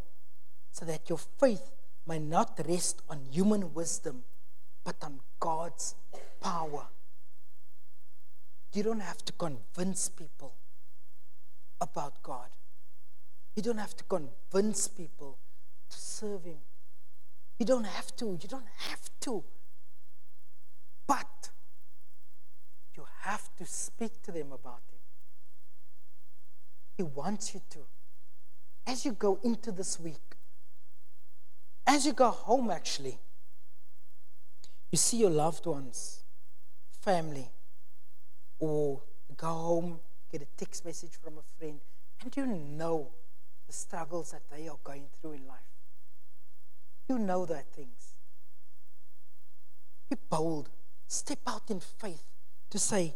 so 0.72 0.86
that 0.86 1.10
your 1.10 1.18
faith 1.18 1.72
may 2.06 2.20
not 2.20 2.60
rest 2.68 3.02
on 3.10 3.20
human 3.32 3.74
wisdom, 3.74 4.24
but 4.86 4.96
on 5.04 5.20
God's 5.40 5.96
power. 6.40 6.86
You 8.72 8.84
don't 8.84 9.02
have 9.02 9.26
to 9.26 9.34
convince 9.34 10.08
people 10.10 10.54
about 11.82 12.22
God. 12.22 12.50
You 13.56 13.64
don't 13.64 13.80
have 13.80 13.98
to 13.98 14.04
convince 14.04 14.88
people 14.88 15.40
to 15.90 15.98
serve 15.98 16.44
Him. 16.44 16.58
You 17.58 17.66
don't 17.66 17.86
have 17.86 18.16
to. 18.18 18.26
You 18.26 18.48
don't 18.48 18.68
have 18.90 19.10
to. 19.22 19.44
But 21.08 21.50
you 22.96 23.06
have 23.22 23.50
to 23.58 23.66
speak 23.66 24.22
to 24.24 24.32
them 24.32 24.52
about 24.52 24.82
Him. 24.92 25.00
He 26.98 27.04
wants 27.04 27.54
you 27.54 27.62
to. 27.72 27.80
As 28.86 29.04
you 29.04 29.14
go 29.14 29.40
into 29.44 29.72
this 29.72 30.00
week, 30.00 30.36
as 31.88 32.06
you 32.06 32.14
go 32.14 32.30
home, 32.30 32.70
actually, 32.70 33.20
you 34.92 34.98
see 34.98 35.18
your 35.18 35.30
loved 35.30 35.66
ones, 35.66 36.24
family, 37.02 37.52
or 38.60 39.02
go 39.36 39.48
home, 39.48 40.00
get 40.32 40.42
a 40.42 40.48
text 40.58 40.86
message 40.86 41.12
from 41.22 41.38
a 41.38 41.60
friend, 41.60 41.80
and 42.22 42.36
you 42.36 42.46
know 42.46 43.12
the 43.68 43.74
struggles 43.74 44.32
that 44.32 44.44
they 44.52 44.68
are 44.68 44.78
going 44.84 45.06
through 45.20 45.34
in 45.34 45.48
life. 45.48 45.58
You 47.08 47.20
know 47.20 47.46
their 47.46 47.64
things. 47.76 48.16
Be 50.10 50.18
bold. 50.30 50.70
Step 51.08 51.40
out 51.48 51.70
in 51.70 51.80
faith 51.80 52.24
to 52.70 52.80
say, 52.80 53.16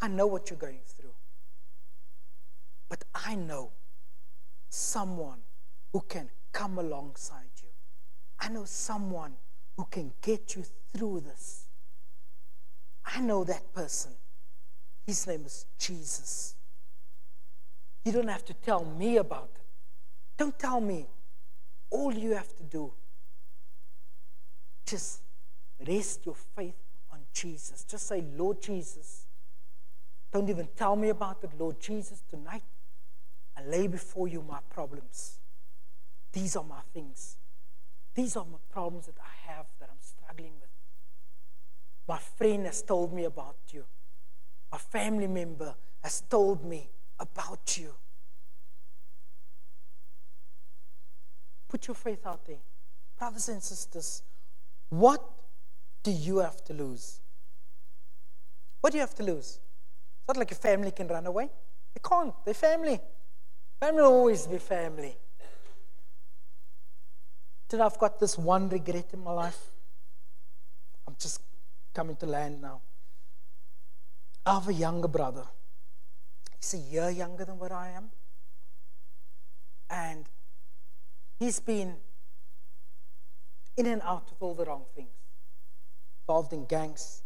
I 0.00 0.08
know 0.08 0.26
what 0.26 0.50
you're 0.50 0.58
going 0.58 0.80
through. 0.84 1.14
But 2.88 3.04
I 3.14 3.34
know 3.34 3.72
someone 4.68 5.40
who 5.92 6.02
can 6.02 6.30
come 6.52 6.78
alongside 6.78 7.50
you. 7.62 7.68
I 8.38 8.48
know 8.48 8.64
someone 8.64 9.34
who 9.76 9.84
can 9.90 10.12
get 10.22 10.56
you 10.56 10.64
through 10.94 11.20
this. 11.20 11.66
I 13.04 13.20
know 13.20 13.44
that 13.44 13.72
person. 13.72 14.12
His 15.06 15.26
name 15.26 15.44
is 15.44 15.66
Jesus. 15.78 16.54
You 18.04 18.12
don't 18.12 18.28
have 18.28 18.44
to 18.46 18.54
tell 18.54 18.84
me 18.84 19.16
about 19.18 19.50
it. 19.54 19.62
Don't 20.36 20.58
tell 20.58 20.80
me. 20.80 21.06
All 21.90 22.12
you 22.12 22.34
have 22.34 22.54
to 22.56 22.64
do, 22.64 22.92
just 24.84 25.20
rest 25.86 26.26
your 26.26 26.34
faith 26.34 26.74
on 27.12 27.20
Jesus. 27.32 27.84
Just 27.84 28.08
say, 28.08 28.24
Lord 28.36 28.60
Jesus. 28.60 29.26
Don't 30.32 30.48
even 30.50 30.68
tell 30.76 30.96
me 30.96 31.10
about 31.10 31.38
it, 31.44 31.50
Lord 31.58 31.80
Jesus. 31.80 32.22
Tonight, 32.28 32.64
I 33.56 33.64
lay 33.64 33.86
before 33.86 34.26
you 34.26 34.42
my 34.42 34.58
problems. 34.68 35.38
These 36.32 36.56
are 36.56 36.64
my 36.64 36.80
things. 36.92 37.36
These 38.16 38.34
are 38.38 38.46
my 38.46 38.58
problems 38.70 39.06
that 39.06 39.18
I 39.20 39.52
have 39.52 39.66
that 39.78 39.90
I'm 39.90 40.00
struggling 40.00 40.54
with. 40.58 40.70
My 42.08 42.18
friend 42.18 42.64
has 42.64 42.80
told 42.80 43.12
me 43.12 43.24
about 43.24 43.56
you. 43.68 43.84
A 44.72 44.78
family 44.78 45.26
member 45.26 45.74
has 46.02 46.22
told 46.22 46.64
me 46.64 46.88
about 47.20 47.76
you. 47.76 47.92
Put 51.68 51.86
your 51.88 51.94
faith 51.94 52.26
out 52.26 52.46
there. 52.46 52.56
Brothers 53.18 53.50
and 53.50 53.62
sisters, 53.62 54.22
what 54.88 55.22
do 56.02 56.10
you 56.10 56.38
have 56.38 56.64
to 56.64 56.72
lose? 56.72 57.20
What 58.80 58.92
do 58.92 58.96
you 58.96 59.02
have 59.02 59.14
to 59.16 59.24
lose? 59.24 59.60
It's 60.20 60.28
not 60.28 60.38
like 60.38 60.50
your 60.50 60.58
family 60.58 60.90
can 60.90 61.06
run 61.08 61.26
away. 61.26 61.50
They 61.94 62.00
can't. 62.08 62.32
They're 62.46 62.54
family. 62.54 62.98
Family 63.78 64.00
will 64.00 64.08
always 64.08 64.46
be 64.46 64.56
family. 64.56 65.18
Today 67.68 67.82
I've 67.82 67.98
got 67.98 68.20
this 68.20 68.38
one 68.38 68.68
regret 68.68 69.06
in 69.12 69.24
my 69.24 69.32
life. 69.32 69.58
I'm 71.08 71.16
just 71.18 71.40
coming 71.92 72.14
to 72.16 72.26
land 72.26 72.60
now. 72.62 72.80
I 74.44 74.54
have 74.54 74.68
a 74.68 74.72
younger 74.72 75.08
brother. 75.08 75.42
He's 76.60 76.74
a 76.74 76.78
year 76.78 77.10
younger 77.10 77.44
than 77.44 77.58
what 77.58 77.72
I 77.72 77.88
am. 77.90 78.10
And 79.90 80.26
he's 81.40 81.58
been 81.58 81.96
in 83.76 83.86
and 83.86 84.02
out 84.02 84.30
of 84.30 84.36
all 84.40 84.54
the 84.54 84.64
wrong 84.64 84.84
things. 84.94 85.10
Involved 86.22 86.52
in 86.52 86.66
gangs, 86.66 87.22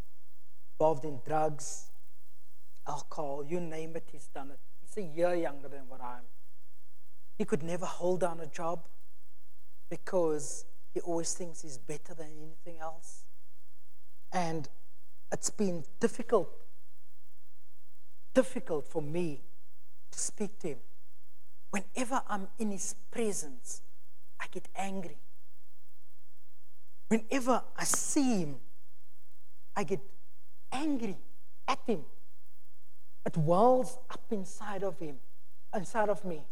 involved 0.75 1.05
in 1.05 1.21
drugs, 1.27 1.91
alcohol, 2.89 3.45
you 3.47 3.61
name 3.61 3.95
it, 3.95 4.09
he's 4.11 4.29
done 4.29 4.51
it. 4.51 4.59
He's 4.81 4.97
a 5.05 5.07
year 5.07 5.35
younger 5.35 5.69
than 5.69 5.87
what 5.87 6.01
I 6.01 6.17
am. 6.17 6.25
He 7.37 7.45
could 7.45 7.63
never 7.63 7.85
hold 7.85 8.21
down 8.21 8.41
a 8.41 8.47
job 8.47 8.87
because 9.91 10.65
he 10.95 11.01
always 11.01 11.35
thinks 11.35 11.63
he's 11.63 11.77
better 11.77 12.15
than 12.15 12.29
anything 12.41 12.81
else. 12.81 13.25
And 14.33 14.69
it's 15.33 15.51
been 15.51 15.85
difficult, 15.99 16.49
difficult 18.33 18.89
for 18.89 19.03
me 19.03 19.43
to 20.13 20.19
speak 20.19 20.59
to 20.61 20.69
him. 20.69 20.79
Whenever 21.71 22.23
I'm 22.29 22.49
in 22.59 22.71
his 22.71 22.95
presence, 23.11 23.83
I 24.41 24.47
get 24.51 24.69
angry. 24.77 25.19
Whenever 27.09 27.63
I 27.77 27.85
see 27.85 28.41
him, 28.41 28.57
I 29.77 29.85
get 29.85 30.01
angry 30.73 31.17
at 31.67 31.81
him. 31.87 32.05
It 33.27 33.37
wells 33.37 33.99
up 34.11 34.25
inside 34.31 34.83
of 34.83 34.99
him, 34.99 35.17
inside 35.75 36.09
of 36.09 36.25
me, 36.25 36.43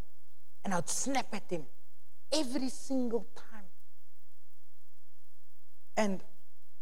and 0.65 0.75
I'd 0.75 0.89
snap 0.89 1.29
at 1.33 1.51
him 1.51 1.65
every 2.33 2.69
single 2.69 3.27
time. 3.35 3.65
And 5.97 6.23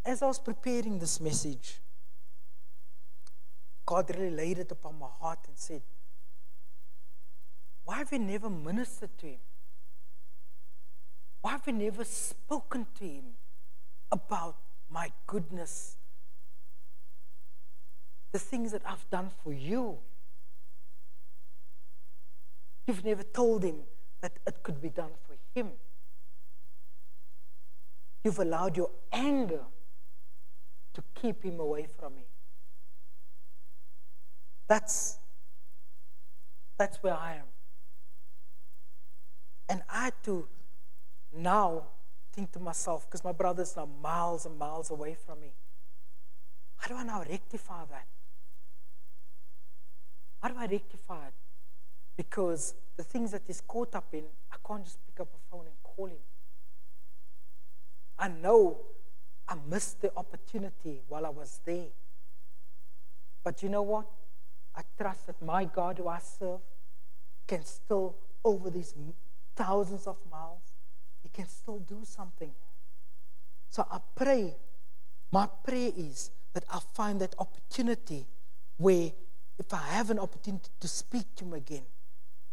as 0.05 0.23
I 0.23 0.27
was 0.27 0.39
preparing 0.39 0.99
this 0.99 1.21
message, 1.21 1.81
God 3.85 4.11
really 4.17 4.31
laid 4.31 4.59
it 4.59 4.71
upon 4.71 4.99
my 4.99 5.09
heart 5.21 5.39
and 5.47 5.57
said, 5.57 5.83
Why 7.85 7.99
have 7.99 8.11
we 8.11 8.19
never 8.19 8.51
ministered 8.51 9.17
to 9.19 9.27
him? 9.27 9.39
Why 11.41 11.53
have 11.53 11.67
we 11.67 11.73
never 11.73 12.05
spoken 12.05 12.87
to 12.99 13.05
him 13.05 13.25
about 14.11 14.57
my 14.91 15.13
goodness, 15.27 15.97
the 18.33 18.39
things 18.39 18.73
that 18.73 18.83
I've 18.85 19.09
done 19.11 19.31
for 19.43 19.53
you? 19.53 19.99
You've 22.87 23.05
never 23.05 23.23
told 23.23 23.65
him 23.65 23.77
that 24.21 24.33
it 24.47 24.63
could 24.63 24.81
be 24.81 24.89
done 24.89 25.13
for 25.27 25.37
him. 25.55 25.73
You've 28.25 28.39
allowed 28.39 28.77
your 28.77 28.91
anger 29.13 29.65
to 30.95 31.03
keep 31.15 31.43
him 31.45 31.61
away 31.61 31.87
from 31.99 32.17
me. 32.17 32.25
That's, 34.69 35.19
that's 36.79 37.03
where 37.03 37.15
I 37.15 37.35
am. 37.35 37.45
And 39.69 39.83
I 39.89 40.13
to 40.25 40.49
now 41.33 41.85
think 42.33 42.53
to 42.53 42.59
myself, 42.59 43.07
because 43.07 43.25
my 43.25 43.33
brother's 43.33 43.77
now 43.77 43.89
miles 44.03 44.47
and 44.47 44.59
miles 44.59 44.91
away 44.91 45.15
from 45.15 45.41
me. 45.41 45.53
How 46.77 46.89
do 46.89 46.97
I 46.97 47.05
now 47.05 47.25
rectify 47.29 47.85
that? 47.91 48.07
How 50.43 50.49
do 50.49 50.55
I 50.59 50.67
rectify 50.67 51.27
it? 51.27 51.35
Because 52.17 52.75
the 52.97 53.05
things 53.05 53.31
that 53.33 53.43
he's 53.47 53.61
caught 53.61 53.95
up 53.95 54.07
in, 54.13 54.25
I 54.51 54.57
can't 54.67 54.85
just 54.85 54.99
pick 55.07 55.21
up 55.21 55.29
a 55.35 55.51
phone 55.51 55.67
and 55.67 55.75
call 55.83 56.07
him. 56.07 56.25
I 58.19 58.29
know 58.29 58.79
I 59.49 59.57
missed 59.69 60.01
the 60.01 60.13
opportunity 60.17 61.03
while 61.09 61.27
I 61.27 61.29
was 61.29 61.61
there. 61.65 61.89
But 63.45 63.63
you 63.63 63.69
know 63.69 63.83
what? 63.83 64.07
I 64.75 64.83
trust 64.99 65.27
that 65.27 65.41
my 65.41 65.65
God, 65.65 65.99
who 65.99 66.09
I 66.09 66.19
serve, 66.19 66.61
can 67.47 67.65
still, 67.65 68.17
over 68.45 68.71
these 68.71 68.95
thousands 69.55 70.07
of 70.07 70.17
miles, 70.31 70.63
he 71.23 71.29
can 71.29 71.47
still 71.47 71.79
do 71.79 72.01
something. 72.03 72.53
So 73.71 73.87
I 73.91 73.99
pray, 74.15 74.57
my 75.31 75.49
prayer 75.65 75.93
is 75.97 76.31
that 76.55 76.65
I 76.73 76.81
find 76.95 77.21
that 77.21 77.35
opportunity 77.39 78.27
where 78.79 79.13
if 79.59 79.73
I 79.73 79.79
have 79.91 80.11
an 80.11 80.19
opportunity 80.19 80.71
to 80.81 80.89
speak 80.89 81.35
to 81.37 81.45
him 81.45 81.53
again, 81.53 81.83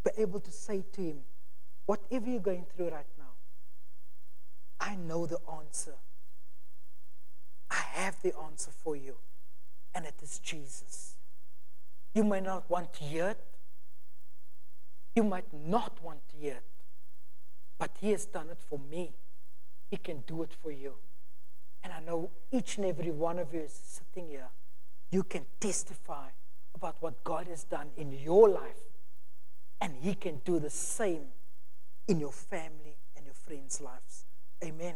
be 0.04 0.10
able 0.18 0.40
to 0.40 0.50
say 0.50 0.84
to 0.92 1.00
him, 1.00 1.18
whatever 1.86 2.28
you're 2.28 2.40
going 2.40 2.66
through 2.74 2.90
right 2.90 3.06
now, 3.18 3.32
I 4.80 4.96
know 4.96 5.26
the 5.26 5.38
answer. 5.58 5.94
I 7.70 7.82
have 7.94 8.20
the 8.22 8.34
answer 8.44 8.70
for 8.70 8.94
you, 8.94 9.16
and 9.94 10.04
it 10.04 10.14
is 10.22 10.38
Jesus. 10.38 11.16
You 12.14 12.24
may 12.24 12.40
not 12.40 12.68
want 12.70 12.92
to 12.94 13.04
hear 13.04 13.30
it. 13.30 13.44
You 15.16 15.24
might 15.24 15.52
not 15.52 16.02
want 16.02 16.20
to 16.30 16.36
hear 16.36 16.54
it. 16.54 16.64
But 17.78 17.90
He 18.00 18.10
has 18.10 18.26
done 18.26 18.50
it 18.50 18.58
for 18.60 18.78
me. 18.78 19.12
He 19.90 19.96
can 19.96 20.22
do 20.26 20.42
it 20.42 20.52
for 20.62 20.70
you. 20.70 20.94
And 21.82 21.92
I 21.92 22.00
know 22.00 22.30
each 22.52 22.76
and 22.76 22.86
every 22.86 23.10
one 23.10 23.38
of 23.38 23.52
you 23.52 23.60
is 23.60 23.72
sitting 23.72 24.28
here 24.28 24.50
you 25.14 25.22
can 25.22 25.46
testify 25.60 26.28
about 26.74 26.96
what 26.98 27.22
God 27.22 27.46
has 27.46 27.62
done 27.62 27.90
in 27.96 28.10
your 28.10 28.48
life. 28.48 28.82
And 29.84 29.92
He 30.00 30.14
can 30.14 30.40
do 30.46 30.58
the 30.58 30.70
same 30.70 31.26
in 32.08 32.18
your 32.18 32.32
family 32.32 32.96
and 33.14 33.26
your 33.26 33.34
friends' 33.34 33.82
lives. 33.82 34.24
Amen. 34.64 34.94